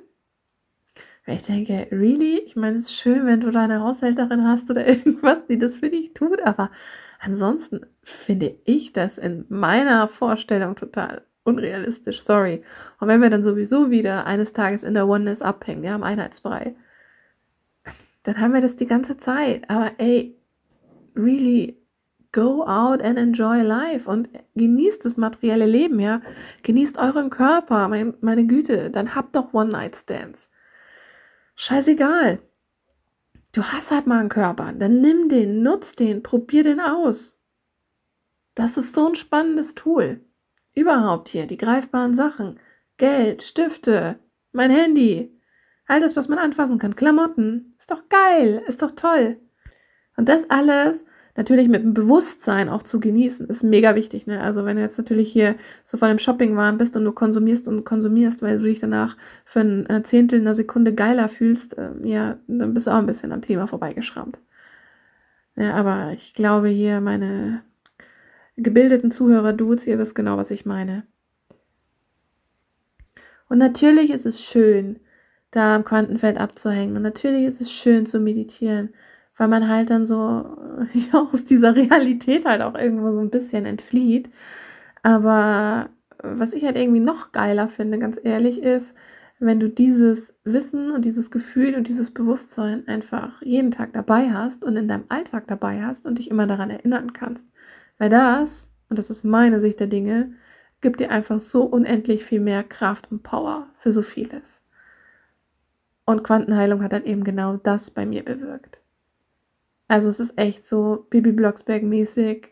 Weil 1.27 1.37
ich 1.37 1.43
denke, 1.43 1.89
really? 1.91 2.39
Ich 2.41 2.57
meine, 2.57 2.79
es 2.79 2.87
ist 2.87 2.95
schön, 2.95 3.27
wenn 3.27 3.41
du 3.41 3.51
deine 3.51 3.81
Haushälterin 3.83 4.45
hast 4.47 4.71
oder 4.71 4.87
irgendwas, 4.89 5.47
die 5.47 5.59
das 5.59 5.79
für 5.79 5.91
dich 5.91 6.15
tut, 6.15 6.41
aber 6.43 6.71
ansonsten 7.21 7.87
finde 8.03 8.57
ich 8.65 8.93
das 8.93 9.19
in 9.19 9.45
meiner 9.49 10.09
Vorstellung 10.09 10.77
total 10.77 11.25
unrealistisch, 11.47 12.23
sorry. 12.23 12.63
Und 13.01 13.09
wenn 13.09 13.23
wir 13.23 13.31
dann 13.31 13.43
sowieso 13.43 13.91
wieder 13.91 14.27
eines 14.27 14.53
Tages 14.53 14.83
in 14.83 14.95
der 14.95 15.07
Oneness 15.09 15.43
abhängen, 15.43 15.85
ja, 15.85 15.95
im 15.95 16.03
Einheitsbrei, 16.03 16.75
dann 18.25 18.41
haben 18.41 18.55
wir 18.55 18.61
das 18.61 18.77
die 18.77 18.87
ganze 18.87 19.17
Zeit. 19.19 19.69
Aber 19.71 19.93
ey, 19.99 20.37
really, 21.15 21.77
go 22.33 22.65
out 22.65 23.03
and 23.03 23.19
enjoy 23.19 23.63
life 23.63 24.09
und 24.11 24.29
genießt 24.55 25.05
das 25.05 25.17
materielle 25.17 25.67
Leben, 25.67 26.01
ja. 26.01 26.21
Genießt 26.63 26.99
euren 26.99 27.31
Körper, 27.31 27.89
mein, 27.89 28.15
meine 28.21 28.47
Güte, 28.47 28.91
dann 28.91 29.15
habt 29.15 29.37
doch 29.37 29.55
One-Night-Stands. 29.55 30.51
Scheißegal. 31.55 32.41
Du 33.53 33.63
hast 33.63 33.91
halt 33.91 34.07
mal 34.07 34.19
einen 34.21 34.29
Körper, 34.29 34.75
dann 34.75 35.01
nimm 35.01 35.31
den, 35.31 35.63
nutz 35.63 35.95
den, 35.95 36.23
probier 36.23 36.63
den 36.63 36.81
aus. 36.81 37.39
Das 38.55 38.77
ist 38.77 38.93
so 38.93 39.09
ein 39.09 39.15
spannendes 39.15 39.75
Tool. 39.75 40.21
Überhaupt 40.77 41.31
hier, 41.31 41.47
die 41.47 41.57
greifbaren 41.57 42.15
Sachen. 42.15 42.61
Geld, 42.99 43.43
Stifte, 43.43 44.21
mein 44.53 44.71
Handy. 44.71 45.33
All 45.87 46.01
das, 46.01 46.17
was 46.17 46.29
man 46.29 46.39
anfassen 46.39 46.79
kann. 46.79 46.95
Klamotten. 46.95 47.75
Ist 47.79 47.91
doch 47.91 48.09
geil, 48.09 48.63
ist 48.69 48.83
doch 48.83 48.93
toll. 48.93 49.39
Und 50.17 50.29
das 50.29 50.49
alles 50.51 51.05
natürlich 51.37 51.69
mit 51.69 51.83
dem 51.83 51.95
Bewusstsein 51.95 52.69
auch 52.69 52.83
zu 52.83 53.01
genießen, 53.01 53.47
ist 53.49 53.63
mega 53.63 53.95
wichtig. 53.95 54.27
Ne? 54.27 54.41
Also 54.41 54.65
wenn 54.65 54.77
du 54.77 54.83
jetzt 54.83 54.99
natürlich 54.99 55.33
hier 55.33 55.57
so 55.85 55.97
vor 55.99 56.09
dem 56.09 56.19
Shoppingwahn 56.19 56.79
bist 56.79 56.97
und 56.97 57.05
du 57.05 57.13
konsumierst 57.13 57.69
und 57.69 57.85
konsumierst, 57.85 58.43
weil 58.43 58.59
du 58.59 58.65
dich 58.65 58.81
danach 58.81 59.17
für 59.45 59.61
ein 59.61 59.89
äh, 59.89 60.03
Zehntel 60.03 60.41
einer 60.41 60.55
Sekunde 60.55 60.95
geiler 60.95 61.29
fühlst, 61.29 61.77
äh, 61.79 61.91
ja, 62.05 62.39
dann 62.49 62.75
bist 62.75 62.87
du 62.87 62.91
auch 62.91 62.99
ein 62.99 63.07
bisschen 63.07 63.33
am 63.33 63.43
Thema 63.43 63.67
vorbeigeschrammt. 63.67 64.39
Ja, 65.57 65.75
aber 65.75 66.13
ich 66.13 66.35
glaube 66.35 66.69
hier 66.69 67.01
meine 67.01 67.63
gebildeten 68.57 69.11
Zuhörer-Dudes, 69.11 69.87
ihr 69.87 69.99
wisst 69.99 70.15
genau, 70.15 70.37
was 70.37 70.51
ich 70.51 70.67
meine. 70.67 71.07
Und 73.49 73.59
natürlich 73.59 74.11
ist 74.11 74.27
es 74.27 74.43
schön, 74.43 75.01
da 75.51 75.77
am 75.77 75.85
Quantenfeld 75.85 76.39
abzuhängen. 76.39 76.97
Und 76.97 77.03
natürlich 77.03 77.45
ist 77.45 77.61
es 77.61 77.73
schön 77.73 78.07
zu 78.07 78.21
meditieren, 78.21 78.95
weil 79.37 79.49
man 79.49 79.69
halt 79.69 79.91
dann 79.91 80.07
so 80.07 80.17
ja, 80.93 81.29
aus 81.33 81.45
dieser 81.45 81.75
Realität 81.77 82.45
halt 82.45 82.63
auch 82.63 82.75
irgendwo 82.75 83.13
so 83.13 83.21
ein 83.21 83.31
bisschen 83.31 83.67
entflieht. 83.67 84.31
Aber 85.03 85.91
was 86.19 86.53
ich 86.53 86.65
halt 86.65 86.77
irgendwie 86.77 87.01
noch 87.01 87.33
geiler 87.33 87.69
finde, 87.69 87.99
ganz 87.99 88.19
ehrlich, 88.23 88.63
ist, 88.63 88.95
wenn 89.39 89.61
du 89.61 89.69
dieses 89.69 90.35
Wissen 90.45 90.91
und 90.91 91.05
dieses 91.05 91.31
Gefühl 91.31 91.75
und 91.75 91.89
dieses 91.89 92.11
Bewusstsein 92.13 92.89
einfach 92.89 93.43
jeden 93.43 93.71
Tag 93.71 93.93
dabei 93.93 94.31
hast 94.31 94.65
und 94.65 94.77
in 94.77 94.89
deinem 94.89 95.05
Alltag 95.09 95.45
dabei 95.47 95.83
hast 95.85 96.07
und 96.07 96.19
dich 96.19 96.31
immer 96.31 96.47
daran 96.47 96.71
erinnern 96.71 97.13
kannst. 97.13 97.47
Weil 97.99 98.11
das, 98.11 98.69
und 98.89 98.99
das 98.99 99.11
ist 99.11 99.25
meine 99.25 99.61
Sicht 99.61 99.81
der 99.81 99.87
Dinge, 99.87 100.35
gibt 100.81 101.01
dir 101.01 101.11
einfach 101.11 101.41
so 101.41 101.65
unendlich 101.65 102.25
viel 102.25 102.41
mehr 102.41 102.63
Kraft 102.63 103.11
und 103.11 103.23
Power 103.23 103.69
für 103.75 103.93
so 103.93 104.03
vieles. 104.03 104.61
Und 106.05 106.23
Quantenheilung 106.23 106.83
hat 106.83 106.93
dann 106.93 107.05
eben 107.05 107.25
genau 107.25 107.57
das 107.57 107.91
bei 107.91 108.07
mir 108.07 108.25
bewirkt. 108.25 108.79
Also 109.89 110.09
es 110.09 110.21
ist 110.21 110.39
echt 110.39 110.67
so 110.67 111.07
Bibi 111.11 111.33
Blocksberg 111.33 111.83
mäßig. 111.83 112.51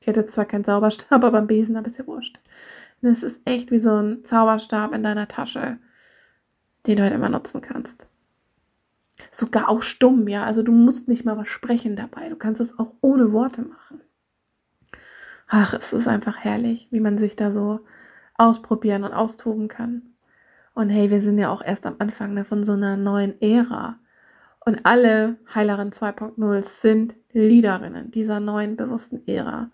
Ich 0.00 0.06
hätte 0.06 0.26
zwar 0.26 0.44
keinen 0.46 0.64
Zauberstab, 0.64 1.24
aber 1.24 1.38
einen 1.38 1.46
Besen, 1.46 1.76
aber 1.76 1.86
ist 1.86 1.98
ja 1.98 2.06
wurscht. 2.06 2.38
Und 3.02 3.10
es 3.10 3.22
ist 3.22 3.40
echt 3.44 3.70
wie 3.70 3.78
so 3.78 3.94
ein 3.94 4.24
Zauberstab 4.24 4.92
in 4.92 5.02
deiner 5.02 5.28
Tasche, 5.28 5.78
den 6.86 6.96
du 6.96 7.02
halt 7.02 7.14
immer 7.14 7.28
nutzen 7.28 7.60
kannst. 7.60 8.06
Sogar 9.32 9.68
auch 9.68 9.82
stumm, 9.82 10.28
ja. 10.28 10.44
Also 10.44 10.62
du 10.62 10.72
musst 10.72 11.08
nicht 11.08 11.24
mal 11.24 11.36
was 11.36 11.48
sprechen 11.48 11.96
dabei. 11.96 12.28
Du 12.28 12.36
kannst 12.36 12.60
es 12.60 12.78
auch 12.78 12.92
ohne 13.00 13.32
Worte 13.32 13.62
machen. 13.62 14.00
Ach, 15.48 15.72
es 15.72 15.92
ist 15.94 16.06
einfach 16.06 16.36
herrlich, 16.36 16.88
wie 16.90 17.00
man 17.00 17.18
sich 17.18 17.34
da 17.34 17.50
so 17.50 17.80
ausprobieren 18.34 19.04
und 19.04 19.12
austoben 19.12 19.68
kann. 19.68 20.14
Und 20.74 20.90
hey, 20.90 21.10
wir 21.10 21.22
sind 21.22 21.38
ja 21.38 21.50
auch 21.50 21.62
erst 21.62 21.86
am 21.86 21.96
Anfang 21.98 22.34
ne, 22.34 22.44
von 22.44 22.64
so 22.64 22.72
einer 22.72 22.96
neuen 22.96 23.40
Ära. 23.40 23.98
Und 24.64 24.84
alle 24.84 25.38
Heilerinnen 25.54 25.92
2.0 25.92 26.62
sind 26.62 27.14
Leaderinnen 27.32 28.10
dieser 28.10 28.40
neuen 28.40 28.76
bewussten 28.76 29.26
Ära. 29.26 29.70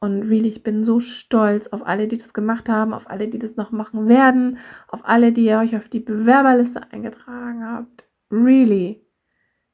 Und 0.00 0.22
really, 0.22 0.48
ich 0.48 0.62
bin 0.62 0.84
so 0.84 1.00
stolz 1.00 1.68
auf 1.68 1.86
alle, 1.86 2.06
die 2.06 2.18
das 2.18 2.34
gemacht 2.34 2.68
haben, 2.68 2.92
auf 2.92 3.08
alle, 3.08 3.28
die 3.28 3.38
das 3.38 3.56
noch 3.56 3.70
machen 3.70 4.08
werden, 4.08 4.58
auf 4.88 5.00
alle, 5.04 5.32
die 5.32 5.46
ihr 5.46 5.58
euch 5.58 5.76
auf 5.76 5.88
die 5.88 6.00
Bewerberliste 6.00 6.92
eingetragen 6.92 7.64
habt. 7.64 8.04
Really, 8.30 9.04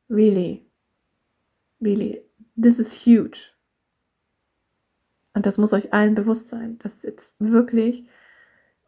really, 0.08 0.70
really, 1.80 2.22
this 2.56 2.78
is 2.78 2.92
huge. 2.92 3.55
Und 5.36 5.44
das 5.44 5.58
muss 5.58 5.74
euch 5.74 5.92
allen 5.92 6.14
bewusst 6.14 6.48
sein, 6.48 6.78
dass 6.78 7.02
jetzt 7.02 7.34
wirklich 7.38 8.06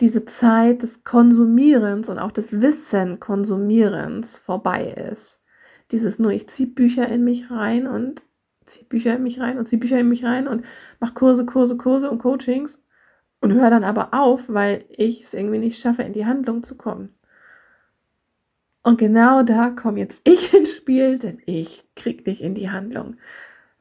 diese 0.00 0.24
Zeit 0.24 0.82
des 0.82 1.04
Konsumierens 1.04 2.08
und 2.08 2.18
auch 2.18 2.32
des 2.32 2.62
Wissen-Konsumierens 2.62 4.38
vorbei 4.38 4.94
ist. 5.12 5.38
Dieses 5.90 6.18
nur, 6.18 6.30
ich 6.32 6.48
ziehe 6.48 6.70
Bücher 6.70 7.06
in 7.06 7.22
mich 7.22 7.50
rein 7.50 7.86
und 7.86 8.22
ziehe 8.64 8.86
Bücher 8.86 9.14
in 9.16 9.24
mich 9.24 9.40
rein 9.40 9.58
und 9.58 9.68
ziehe 9.68 9.78
Bücher 9.78 10.00
in 10.00 10.08
mich 10.08 10.24
rein 10.24 10.48
und 10.48 10.64
mache 11.00 11.12
Kurse, 11.12 11.44
Kurse, 11.44 11.76
Kurse 11.76 12.10
und 12.10 12.18
Coachings 12.18 12.80
und 13.42 13.52
höre 13.52 13.68
dann 13.68 13.84
aber 13.84 14.14
auf, 14.14 14.44
weil 14.48 14.86
ich 14.88 15.24
es 15.24 15.34
irgendwie 15.34 15.58
nicht 15.58 15.78
schaffe, 15.78 16.02
in 16.02 16.14
die 16.14 16.24
Handlung 16.24 16.62
zu 16.62 16.78
kommen. 16.78 17.14
Und 18.82 18.96
genau 18.96 19.42
da 19.42 19.68
komme 19.68 19.98
jetzt 19.98 20.22
ich 20.24 20.54
ins 20.54 20.72
Spiel, 20.72 21.18
denn 21.18 21.42
ich 21.44 21.84
krieg 21.94 22.24
dich 22.24 22.42
in 22.42 22.54
die 22.54 22.70
Handlung 22.70 23.18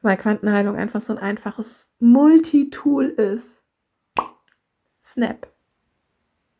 weil 0.02 0.16
Quantenheilung 0.16 0.76
einfach 0.76 1.00
so 1.00 1.12
ein 1.12 1.18
einfaches 1.18 1.88
Multitool 1.98 3.06
ist. 3.06 3.48
Snap. 5.04 5.48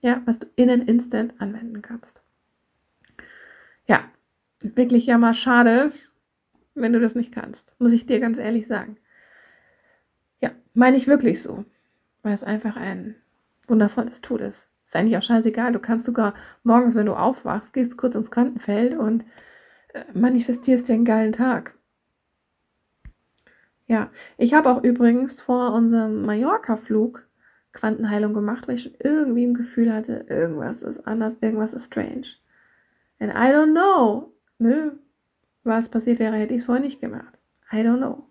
Ja, 0.00 0.22
was 0.24 0.38
du 0.38 0.46
in 0.56 0.70
an 0.70 0.82
Instant 0.82 1.40
anwenden 1.40 1.82
kannst. 1.82 2.22
Ja, 3.86 4.04
wirklich 4.60 5.06
ja 5.06 5.18
mal 5.18 5.34
schade, 5.34 5.92
wenn 6.74 6.92
du 6.92 7.00
das 7.00 7.14
nicht 7.14 7.32
kannst, 7.32 7.64
muss 7.78 7.92
ich 7.92 8.06
dir 8.06 8.20
ganz 8.20 8.38
ehrlich 8.38 8.66
sagen. 8.66 8.96
Ja, 10.40 10.50
meine 10.74 10.96
ich 10.96 11.06
wirklich 11.06 11.42
so, 11.42 11.64
weil 12.22 12.34
es 12.34 12.44
einfach 12.44 12.76
ein 12.76 13.16
wundervolles 13.66 14.20
Tool 14.20 14.40
ist. 14.40 14.68
Ist 14.86 14.96
eigentlich 14.96 15.18
auch 15.18 15.22
scheißegal, 15.22 15.72
du 15.72 15.80
kannst 15.80 16.06
sogar 16.06 16.34
morgens, 16.62 16.94
wenn 16.94 17.06
du 17.06 17.14
aufwachst, 17.14 17.72
gehst 17.72 17.96
kurz 17.96 18.14
ins 18.14 18.30
Quantenfeld 18.30 18.96
und 18.96 19.24
äh, 19.92 20.04
manifestierst 20.14 20.88
dir 20.88 20.94
einen 20.94 21.04
geilen 21.04 21.32
Tag. 21.32 21.77
Ja, 23.88 24.10
ich 24.36 24.52
habe 24.54 24.70
auch 24.70 24.84
übrigens 24.84 25.40
vor 25.40 25.72
unserem 25.72 26.26
Mallorca-Flug 26.26 27.26
Quantenheilung 27.72 28.34
gemacht, 28.34 28.68
weil 28.68 28.76
ich 28.76 28.82
schon 28.84 28.94
irgendwie 29.02 29.46
ein 29.46 29.54
Gefühl 29.54 29.92
hatte, 29.92 30.26
irgendwas 30.28 30.82
ist 30.82 31.06
anders, 31.06 31.38
irgendwas 31.40 31.72
ist 31.72 31.86
strange. 31.86 32.26
And 33.18 33.32
I 33.32 33.52
don't 33.52 33.72
know, 33.72 34.32
ne, 34.58 34.98
was 35.64 35.88
passiert 35.88 36.18
wäre, 36.18 36.36
hätte 36.36 36.54
ich 36.54 36.60
es 36.60 36.66
vorher 36.66 36.84
nicht 36.84 37.00
gemacht. 37.00 37.38
I 37.72 37.76
don't 37.76 37.98
know. 37.98 38.28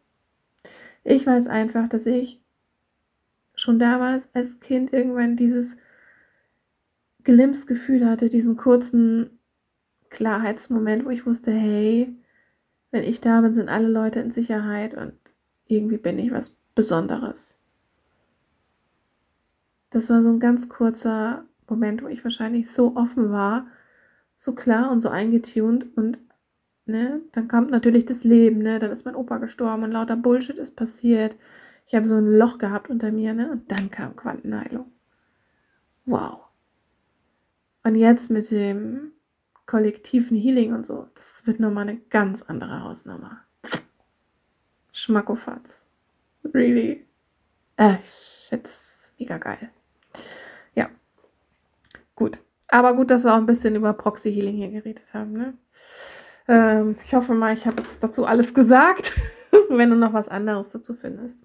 Ich 1.04 1.26
weiß 1.26 1.48
einfach, 1.48 1.90
dass 1.90 2.06
ich 2.06 2.42
schon 3.56 3.80
damals 3.80 4.28
als 4.34 4.60
Kind 4.60 4.94
irgendwann 4.94 5.38
dieses 5.38 5.76
Glimpsgefühl 7.24 8.08
hatte, 8.08 8.30
diesen 8.30 8.58
kurzen 8.58 9.40
Klarheitsmoment, 10.10 11.06
wo 11.06 11.10
ich 11.10 11.26
wusste, 11.26 11.52
hey, 11.52 12.16
wenn 12.92 13.04
ich 13.04 13.22
da 13.22 13.42
bin, 13.42 13.56
sind 13.56 13.70
alle 13.70 13.88
Leute 13.88 14.20
in 14.20 14.32
Sicherheit 14.32 14.94
und 14.96 15.14
irgendwie 15.68 15.98
bin 15.98 16.20
ich 16.20 16.32
was 16.32 16.56
Besonderes. 16.76 17.56
Das 19.90 20.10
war 20.10 20.22
so 20.22 20.30
ein 20.30 20.40
ganz 20.40 20.70
kurzer 20.70 21.46
Moment, 21.68 22.04
wo 22.04 22.08
ich 22.08 22.24
wahrscheinlich 22.24 22.72
so 22.72 22.96
offen 22.96 23.32
war, 23.32 23.68
so 24.38 24.54
klar 24.54 24.92
und 24.92 25.02
so 25.02 25.10
eingetunt 25.10 25.86
und 25.98 26.20
ne? 26.86 27.22
Dann 27.34 27.48
kommt 27.48 27.72
natürlich 27.72 28.06
das 28.06 28.24
Leben, 28.24 28.60
ne? 28.60 28.80
Dann 28.80 28.92
ist 28.92 29.06
mein 29.06 29.16
Opa 29.16 29.38
gestorben 29.38 29.84
und 29.84 29.92
lauter 29.92 30.16
Bullshit 30.16 30.58
ist 30.58 30.76
passiert. 30.76 31.36
Ich 31.88 31.96
habe 31.96 32.08
so 32.08 32.16
ein 32.16 32.38
Loch 32.38 32.58
gehabt 32.58 32.90
unter 32.90 33.12
mir, 33.12 33.34
ne? 33.34 33.52
Und 33.52 33.72
dann 33.72 33.92
kam 33.92 34.16
Quantenheilung. 34.16 34.92
Wow. 36.06 36.42
Und 37.84 37.96
jetzt 37.96 38.30
mit 38.30 38.52
dem 38.52 39.14
kollektiven 39.66 40.38
Healing 40.38 40.74
und 40.74 40.86
so, 40.86 41.08
das 41.16 41.46
wird 41.46 41.60
nochmal 41.60 41.90
eine 41.90 41.98
ganz 41.98 42.42
andere 42.42 42.84
Hausnummer. 42.84 43.47
Schmackofatz. 44.98 45.86
Really. 46.56 47.06
Äh, 47.78 47.98
jetzt 48.50 49.12
mega 49.20 49.38
geil. 49.38 49.70
Ja. 50.74 50.90
Gut. 52.16 52.40
Aber 52.68 52.96
gut, 52.96 53.12
dass 53.12 53.24
wir 53.24 53.32
auch 53.32 53.38
ein 53.38 53.46
bisschen 53.46 53.76
über 53.76 53.94
Proxy 53.94 54.34
Healing 54.34 54.56
hier 54.56 54.72
geredet 54.72 55.14
haben, 55.14 55.34
ne? 55.34 55.54
Ähm, 56.48 56.98
ich 57.06 57.14
hoffe 57.14 57.36
mal, 57.36 57.54
ich 57.54 57.68
habe 57.68 57.84
jetzt 57.84 58.04
dazu 58.04 58.26
alles 58.26 58.56
gesagt. 58.56 59.14
Wenn 59.70 59.92
du 59.92 59.96
noch 59.96 60.14
was 60.14 60.30
anderes 60.30 60.72
dazu 60.72 60.96
findest, 60.96 61.38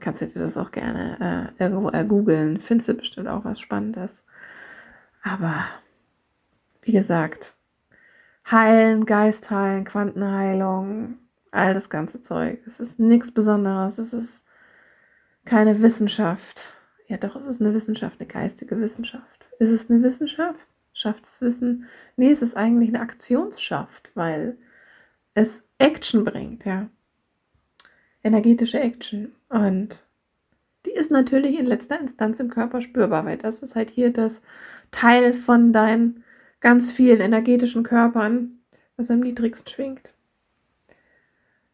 kannst 0.00 0.20
du 0.20 0.26
dir 0.26 0.40
das 0.40 0.56
auch 0.56 0.72
gerne 0.72 1.52
äh, 1.60 1.62
irgendwo 1.62 1.88
ergoogeln. 1.90 2.58
Findest 2.58 2.88
du 2.88 2.94
bestimmt 2.94 3.28
auch 3.28 3.44
was 3.44 3.60
Spannendes. 3.60 4.20
Aber 5.22 5.64
wie 6.82 6.92
gesagt, 6.92 7.54
heilen, 8.50 9.06
Geist 9.06 9.48
heilen, 9.48 9.84
Quantenheilung, 9.84 11.18
all 11.50 11.74
das 11.74 11.90
ganze 11.90 12.20
Zeug. 12.20 12.60
Es 12.66 12.80
ist 12.80 12.98
nichts 12.98 13.32
Besonderes. 13.32 13.98
Es 13.98 14.12
ist 14.12 14.44
keine 15.44 15.80
Wissenschaft. 15.82 16.60
Ja, 17.08 17.16
doch, 17.16 17.36
es 17.36 17.46
ist 17.46 17.60
eine 17.60 17.74
Wissenschaft, 17.74 18.20
eine 18.20 18.28
geistige 18.28 18.78
Wissenschaft. 18.80 19.46
Ist 19.58 19.70
es 19.70 19.88
eine 19.88 20.02
Wissenschaft? 20.02 20.68
Schaftswissen? 20.92 21.86
Nee, 22.16 22.30
es 22.30 22.42
ist 22.42 22.56
eigentlich 22.56 22.88
eine 22.88 23.00
Aktionsschaft, 23.00 24.10
weil 24.14 24.58
es 25.34 25.62
Action 25.78 26.24
bringt, 26.24 26.64
ja. 26.64 26.88
Energetische 28.22 28.80
Action. 28.80 29.32
Und 29.48 30.02
die 30.84 30.90
ist 30.90 31.10
natürlich 31.10 31.58
in 31.58 31.66
letzter 31.66 32.00
Instanz 32.00 32.40
im 32.40 32.50
Körper 32.50 32.80
spürbar, 32.80 33.24
weil 33.24 33.36
das 33.36 33.60
ist 33.60 33.74
halt 33.74 33.90
hier 33.90 34.12
das 34.12 34.40
Teil 34.90 35.34
von 35.34 35.72
deinen 35.72 36.24
ganz 36.60 36.90
vielen 36.90 37.20
energetischen 37.20 37.82
Körpern, 37.82 38.60
was 38.96 39.10
am 39.10 39.20
niedrigsten 39.20 39.70
schwingt. 39.70 40.12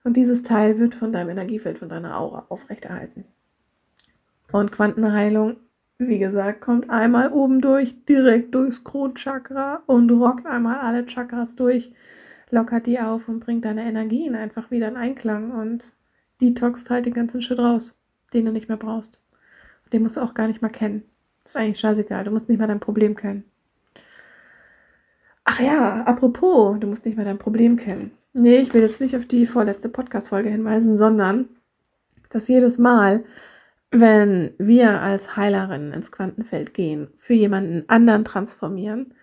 Und 0.04 0.16
dieses 0.16 0.42
Teil 0.42 0.78
wird 0.78 0.94
von 0.94 1.12
deinem 1.12 1.30
Energiefeld, 1.30 1.78
von 1.78 1.88
deiner 1.88 2.18
Aura 2.18 2.46
aufrechterhalten. 2.48 3.24
Und 4.50 4.72
Quantenheilung, 4.72 5.56
wie 5.98 6.18
gesagt, 6.18 6.60
kommt 6.60 6.90
einmal 6.90 7.32
oben 7.32 7.60
durch, 7.60 7.94
direkt 8.06 8.54
durchs 8.54 8.84
Kronchakra 8.84 9.82
und 9.86 10.10
rockt 10.10 10.46
einmal 10.46 10.78
alle 10.78 11.06
Chakras 11.06 11.54
durch, 11.54 11.92
lockert 12.50 12.86
die 12.86 13.00
auf 13.00 13.28
und 13.28 13.40
bringt 13.40 13.64
deine 13.64 13.84
Energien 13.84 14.34
einfach 14.34 14.70
wieder 14.70 14.88
in 14.88 14.96
Einklang 14.96 15.52
und 15.52 15.84
detoxt 16.40 16.90
halt 16.90 17.06
den 17.06 17.14
ganzen 17.14 17.40
Shit 17.40 17.58
raus, 17.58 17.94
den 18.34 18.44
du 18.44 18.52
nicht 18.52 18.68
mehr 18.68 18.76
brauchst. 18.76 19.20
Den 19.92 20.02
musst 20.02 20.16
du 20.16 20.20
auch 20.20 20.34
gar 20.34 20.48
nicht 20.48 20.62
mal 20.62 20.68
kennen. 20.68 21.04
Das 21.44 21.52
ist 21.52 21.56
eigentlich 21.56 21.80
scheißegal, 21.80 22.24
du 22.24 22.30
musst 22.30 22.48
nicht 22.48 22.58
mal 22.58 22.66
dein 22.66 22.80
Problem 22.80 23.16
kennen. 23.16 23.44
Ach 25.44 25.60
ja, 25.60 26.02
apropos, 26.04 26.78
du 26.78 26.86
musst 26.86 27.04
nicht 27.04 27.16
mal 27.16 27.24
dein 27.24 27.38
Problem 27.38 27.76
kennen. 27.76 28.12
Nee, 28.34 28.58
ich 28.58 28.72
will 28.72 28.82
jetzt 28.82 29.00
nicht 29.00 29.16
auf 29.16 29.26
die 29.26 29.46
vorletzte 29.46 29.88
Podcast-Folge 29.90 30.48
hinweisen, 30.48 30.96
sondern 30.96 31.50
dass 32.30 32.48
jedes 32.48 32.78
Mal, 32.78 33.24
wenn 33.90 34.54
wir 34.58 35.02
als 35.02 35.36
Heilerin 35.36 35.92
ins 35.92 36.10
Quantenfeld 36.10 36.72
gehen, 36.72 37.08
für 37.18 37.34
jemanden 37.34 37.84
anderen 37.88 38.24
transformieren, 38.24 39.14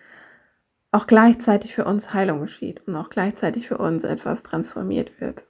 auch 0.92 1.06
gleichzeitig 1.06 1.74
für 1.74 1.84
uns 1.84 2.14
Heilung 2.14 2.40
geschieht 2.40 2.86
und 2.86 2.94
auch 2.96 3.10
gleichzeitig 3.10 3.66
für 3.68 3.78
uns 3.78 4.04
etwas 4.04 4.42
transformiert 4.44 5.20
wird. 5.20 5.44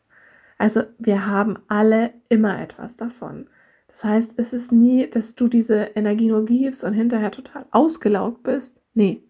Also 0.58 0.84
wir 0.98 1.26
haben 1.26 1.58
alle 1.68 2.12
immer 2.28 2.60
etwas 2.60 2.96
davon. 2.96 3.48
Das 3.88 4.04
heißt, 4.04 4.32
es 4.36 4.52
ist 4.52 4.72
nie, 4.72 5.08
dass 5.08 5.34
du 5.34 5.48
diese 5.48 5.90
Energie 5.94 6.28
nur 6.28 6.44
gibst 6.46 6.84
und 6.84 6.94
hinterher 6.94 7.30
total 7.30 7.66
ausgelaugt 7.70 8.42
bist. 8.42 8.80
Nee. 8.94 9.22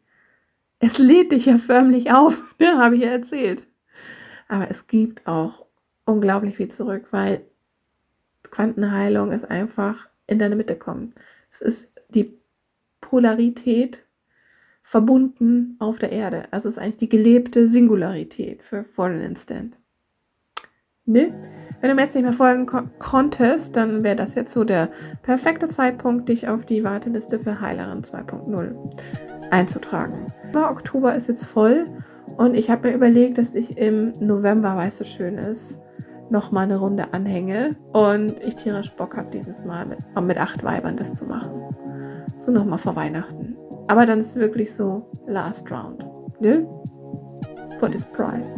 Es 0.78 0.98
lädt 0.98 1.32
dich 1.32 1.46
ja 1.46 1.58
förmlich 1.58 2.12
auf, 2.12 2.36
ne, 2.58 2.78
habe 2.78 2.96
ich 2.96 3.02
ja 3.02 3.10
erzählt. 3.10 3.62
Aber 4.50 4.68
es 4.68 4.88
gibt 4.88 5.28
auch 5.28 5.64
unglaublich 6.04 6.56
viel 6.56 6.70
zurück, 6.70 7.06
weil 7.12 7.42
Quantenheilung 8.42 9.30
ist 9.30 9.48
einfach 9.48 10.08
in 10.26 10.40
deine 10.40 10.56
Mitte 10.56 10.74
kommen. 10.74 11.14
Es 11.52 11.60
ist 11.60 11.88
die 12.08 12.36
Polarität 13.00 14.04
verbunden 14.82 15.76
auf 15.78 16.00
der 16.00 16.10
Erde. 16.10 16.48
Also 16.50 16.68
es 16.68 16.74
ist 16.74 16.82
eigentlich 16.82 16.96
die 16.96 17.08
gelebte 17.08 17.68
Singularität 17.68 18.64
für 18.64 18.84
an 18.96 19.20
Instant. 19.20 19.76
Ne? 21.04 21.32
Wenn 21.80 21.90
du 21.90 21.94
mir 21.94 22.02
jetzt 22.02 22.16
nicht 22.16 22.24
mehr 22.24 22.32
folgen 22.32 22.66
kon 22.66 22.90
konntest, 22.98 23.76
dann 23.76 24.02
wäre 24.02 24.16
das 24.16 24.34
jetzt 24.34 24.52
so 24.52 24.64
der 24.64 24.90
perfekte 25.22 25.68
Zeitpunkt, 25.68 26.28
dich 26.28 26.48
auf 26.48 26.66
die 26.66 26.82
Warteliste 26.82 27.38
für 27.38 27.60
Heilerin 27.60 28.02
2.0 28.02 29.00
einzutragen. 29.52 30.32
Oktober 30.70 31.14
ist 31.14 31.28
jetzt 31.28 31.44
voll 31.44 31.86
und 32.40 32.54
ich 32.54 32.70
habe 32.70 32.88
mir 32.88 32.94
überlegt, 32.94 33.36
dass 33.36 33.54
ich 33.54 33.76
im 33.76 34.14
November, 34.18 34.74
weil 34.74 34.88
es 34.88 34.96
so 34.96 35.04
schön 35.04 35.36
ist, 35.36 35.78
nochmal 36.30 36.64
eine 36.64 36.78
Runde 36.78 37.12
anhänge. 37.12 37.76
Und 37.92 38.42
ich 38.42 38.56
tierisch 38.56 38.90
Bock 38.92 39.14
habe, 39.14 39.30
dieses 39.30 39.62
Mal 39.62 39.84
mit, 39.84 39.98
mit 40.18 40.38
acht 40.38 40.64
Weibern 40.64 40.96
das 40.96 41.12
zu 41.12 41.26
machen. 41.26 41.50
So 42.38 42.50
nochmal 42.50 42.78
vor 42.78 42.96
Weihnachten. 42.96 43.58
Aber 43.88 44.06
dann 44.06 44.20
ist 44.20 44.36
wirklich 44.36 44.74
so 44.74 45.06
Last 45.26 45.70
Round. 45.70 46.02
Ne? 46.40 46.66
For 47.78 47.90
this 47.90 48.06
price. 48.06 48.56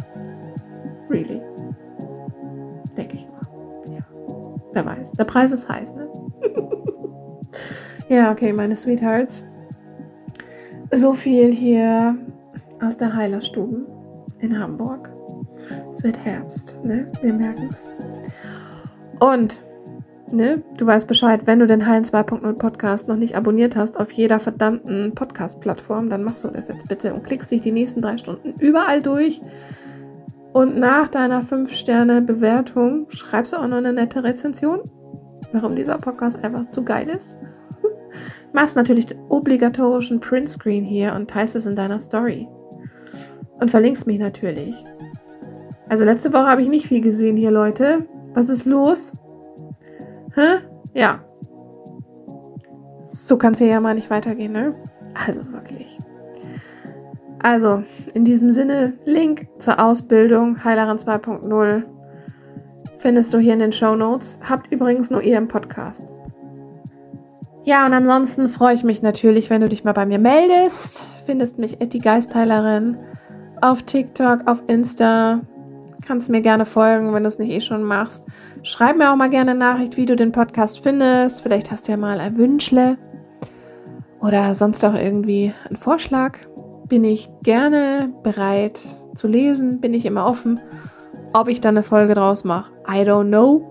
Really. 1.09 1.41
Denke 2.95 3.17
ich 3.17 3.27
mal. 3.27 3.93
Ja. 3.93 4.05
Wer 4.71 4.85
weiß. 4.85 5.11
Der 5.11 5.25
Preis 5.25 5.51
ist 5.51 5.67
heiß, 5.67 5.93
ne? 5.93 6.07
ja, 8.07 8.31
okay, 8.31 8.53
meine 8.53 8.77
Sweethearts. 8.77 9.43
So 10.93 11.13
viel 11.13 11.51
hier 11.51 12.15
aus 12.83 12.97
der 12.97 13.15
Heilerstuben 13.15 13.85
in 14.39 14.59
Hamburg. 14.59 15.09
Es 15.89 16.03
wird 16.03 16.19
Herbst, 16.19 16.77
ne? 16.83 17.09
Wir 17.21 17.33
merken 17.33 17.69
es. 17.71 17.89
Und, 19.19 19.57
ne, 20.29 20.61
du 20.77 20.85
weißt 20.85 21.07
Bescheid, 21.07 21.41
wenn 21.45 21.59
du 21.59 21.67
den 21.67 21.87
Heilen 21.87 22.03
2.0 22.03 22.53
Podcast 22.53 23.07
noch 23.07 23.15
nicht 23.15 23.35
abonniert 23.35 23.75
hast 23.75 23.97
auf 23.97 24.11
jeder 24.11 24.39
verdammten 24.39 25.15
Podcast-Plattform, 25.15 26.09
dann 26.09 26.23
machst 26.23 26.43
du 26.43 26.49
das 26.49 26.67
jetzt 26.67 26.87
bitte 26.87 27.13
und 27.13 27.23
klickst 27.23 27.51
dich 27.51 27.61
die 27.61 27.71
nächsten 27.71 28.01
drei 28.01 28.17
Stunden 28.17 28.53
überall 28.59 29.01
durch. 29.01 29.41
Und 30.51 30.77
nach 30.77 31.07
deiner 31.07 31.41
5-Sterne-Bewertung 31.41 33.07
schreibst 33.09 33.53
du 33.53 33.57
auch 33.57 33.67
noch 33.67 33.77
eine 33.77 33.93
nette 33.93 34.23
Rezension, 34.23 34.81
warum 35.53 35.75
dieser 35.75 35.97
Podcast 35.97 36.43
einfach 36.43 36.69
zu 36.71 36.83
geil 36.83 37.09
ist. 37.09 37.35
Machst 38.53 38.75
natürlich 38.75 39.05
den 39.05 39.19
obligatorischen 39.29 40.19
Printscreen 40.19 40.83
hier 40.83 41.13
und 41.13 41.29
teilst 41.29 41.55
es 41.55 41.65
in 41.65 41.75
deiner 41.75 42.01
Story 42.01 42.47
und 43.63 43.71
verlinkst 43.71 44.05
mich 44.05 44.19
natürlich. 44.19 44.75
Also 45.87 46.03
letzte 46.03 46.33
Woche 46.33 46.47
habe 46.47 46.61
ich 46.61 46.67
nicht 46.67 46.87
viel 46.87 46.99
gesehen 46.99 47.37
hier, 47.37 47.49
Leute. 47.49 48.05
Was 48.33 48.49
ist 48.49 48.65
los? 48.65 49.13
Hä? 50.35 50.59
Ja. 50.93 51.23
So 53.07 53.37
kann 53.37 53.53
es 53.53 53.59
hier 53.59 53.67
ja 53.67 53.79
mal 53.79 53.95
nicht 53.95 54.09
weitergehen, 54.09 54.51
ne? 54.51 54.75
Also 55.13 55.49
wirklich. 55.53 55.97
Also, 57.39 57.83
in 58.13 58.25
diesem 58.25 58.51
Sinne, 58.51 58.93
Link 59.05 59.47
zur 59.59 59.81
Ausbildung 59.81 60.61
Heilerin 60.65 60.97
2.0 60.97 61.83
findest 62.97 63.33
du 63.33 63.37
hier 63.37 63.53
in 63.53 63.59
den 63.59 63.71
Show 63.71 63.95
Notes. 63.95 64.39
Habt 64.43 64.73
übrigens 64.73 65.09
nur 65.09 65.21
ihr 65.21 65.37
im 65.37 65.47
Podcast. 65.47 66.03
Ja, 67.63 67.85
und 67.85 67.93
ansonsten 67.93 68.49
freue 68.49 68.75
ich 68.75 68.83
mich 68.83 69.01
natürlich, 69.01 69.49
wenn 69.49 69.61
du 69.61 69.69
dich 69.69 69.85
mal 69.85 69.93
bei 69.93 70.05
mir 70.05 70.19
meldest. 70.19 71.07
Findest 71.25 71.59
mich 71.59 71.77
die 71.77 71.99
Geistheilerin 71.99 72.97
auf 73.63 73.83
TikTok, 73.83 74.45
auf 74.45 74.61
Insta. 74.67 75.39
Kannst 76.05 76.29
mir 76.29 76.41
gerne 76.41 76.65
folgen, 76.65 77.13
wenn 77.13 77.23
du 77.23 77.29
es 77.29 77.39
nicht 77.39 77.51
eh 77.51 77.61
schon 77.61 77.83
machst. 77.83 78.25
Schreib 78.61 78.97
mir 78.97 79.09
auch 79.09 79.15
mal 79.15 79.29
gerne 79.29 79.51
eine 79.51 79.59
Nachricht, 79.59 79.95
wie 79.95 80.05
du 80.05 80.17
den 80.17 80.33
Podcast 80.33 80.81
findest. 80.83 81.41
Vielleicht 81.41 81.71
hast 81.71 81.87
du 81.87 81.93
ja 81.93 81.97
mal 81.97 82.19
ein 82.19 82.37
Wünschle 82.37 82.97
oder 84.19 84.53
sonst 84.53 84.83
auch 84.83 84.95
irgendwie 84.95 85.53
einen 85.65 85.77
Vorschlag. 85.77 86.39
Bin 86.89 87.05
ich 87.05 87.29
gerne 87.41 88.13
bereit 88.21 88.81
zu 89.15 89.29
lesen, 89.29 89.79
bin 89.79 89.93
ich 89.93 90.05
immer 90.05 90.25
offen. 90.25 90.59
Ob 91.31 91.47
ich 91.47 91.61
dann 91.61 91.77
eine 91.77 91.83
Folge 91.83 92.15
draus 92.15 92.43
mache, 92.43 92.73
I 92.85 93.07
don't 93.07 93.29
know. 93.29 93.69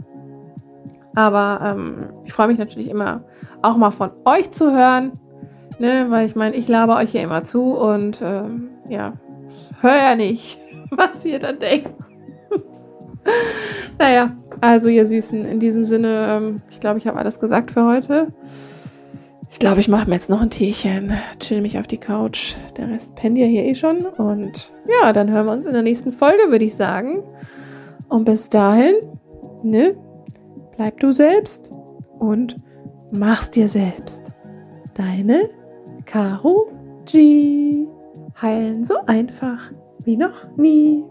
Aber 1.15 1.61
ähm, 1.63 2.09
ich 2.25 2.33
freue 2.33 2.49
mich 2.49 2.59
natürlich 2.59 2.89
immer, 2.89 3.25
auch 3.61 3.77
mal 3.77 3.91
von 3.91 4.11
euch 4.25 4.51
zu 4.53 4.73
hören. 4.73 5.13
Ne, 5.79 6.07
weil 6.09 6.27
ich 6.27 6.35
meine, 6.35 6.55
ich 6.55 6.69
laber 6.69 6.97
euch 6.97 7.11
hier 7.11 7.23
immer 7.23 7.45
zu 7.45 7.73
und 7.73 8.21
ähm, 8.23 8.69
ja, 8.89 9.15
hör 9.81 9.97
ja 9.97 10.15
nicht, 10.15 10.59
was 10.91 11.25
ihr 11.25 11.39
dann 11.39 11.59
denkt. 11.59 11.91
naja, 13.99 14.37
also 14.61 14.89
ihr 14.89 15.07
Süßen, 15.07 15.45
in 15.45 15.61
diesem 15.61 15.85
Sinne, 15.85 16.27
ähm, 16.29 16.63
ich 16.71 16.81
glaube, 16.81 16.99
ich 16.99 17.07
habe 17.07 17.19
alles 17.19 17.41
gesagt 17.41 17.73
für 17.73 17.87
heute. 17.87 18.29
Ich 19.51 19.59
glaube, 19.59 19.81
ich 19.81 19.89
mache 19.89 20.09
mir 20.09 20.15
jetzt 20.15 20.31
noch 20.31 20.41
ein 20.41 20.51
Teechen, 20.51 21.13
chill 21.39 21.61
mich 21.61 21.79
auf 21.79 21.87
die 21.87 21.99
Couch. 21.99 22.55
Der 22.79 22.89
Rest 22.89 23.15
pennt 23.15 23.37
ja 23.37 23.45
hier 23.45 23.65
eh 23.65 23.75
schon. 23.75 24.07
Und 24.07 24.73
ja, 24.89 25.13
dann 25.13 25.31
hören 25.31 25.47
wir 25.47 25.53
uns 25.53 25.67
in 25.67 25.75
der 25.75 25.83
nächsten 25.83 26.11
Folge, 26.11 26.51
würde 26.51 26.65
ich 26.65 26.75
sagen. 26.75 27.23
Und 28.09 28.25
bis 28.25 28.49
dahin, 28.49 28.95
ne, 29.63 29.95
bleib 30.77 30.99
du 31.01 31.13
selbst 31.13 31.71
und 32.19 32.57
mach's 33.11 33.51
dir 33.51 33.69
selbst. 33.69 34.23
Deine 34.95 35.51
Caro 36.07 36.69
G. 37.05 37.87
Heilen 38.41 38.85
so 38.85 39.05
einfach 39.07 39.71
wie 40.05 40.17
noch 40.17 40.57
nie. 40.57 41.05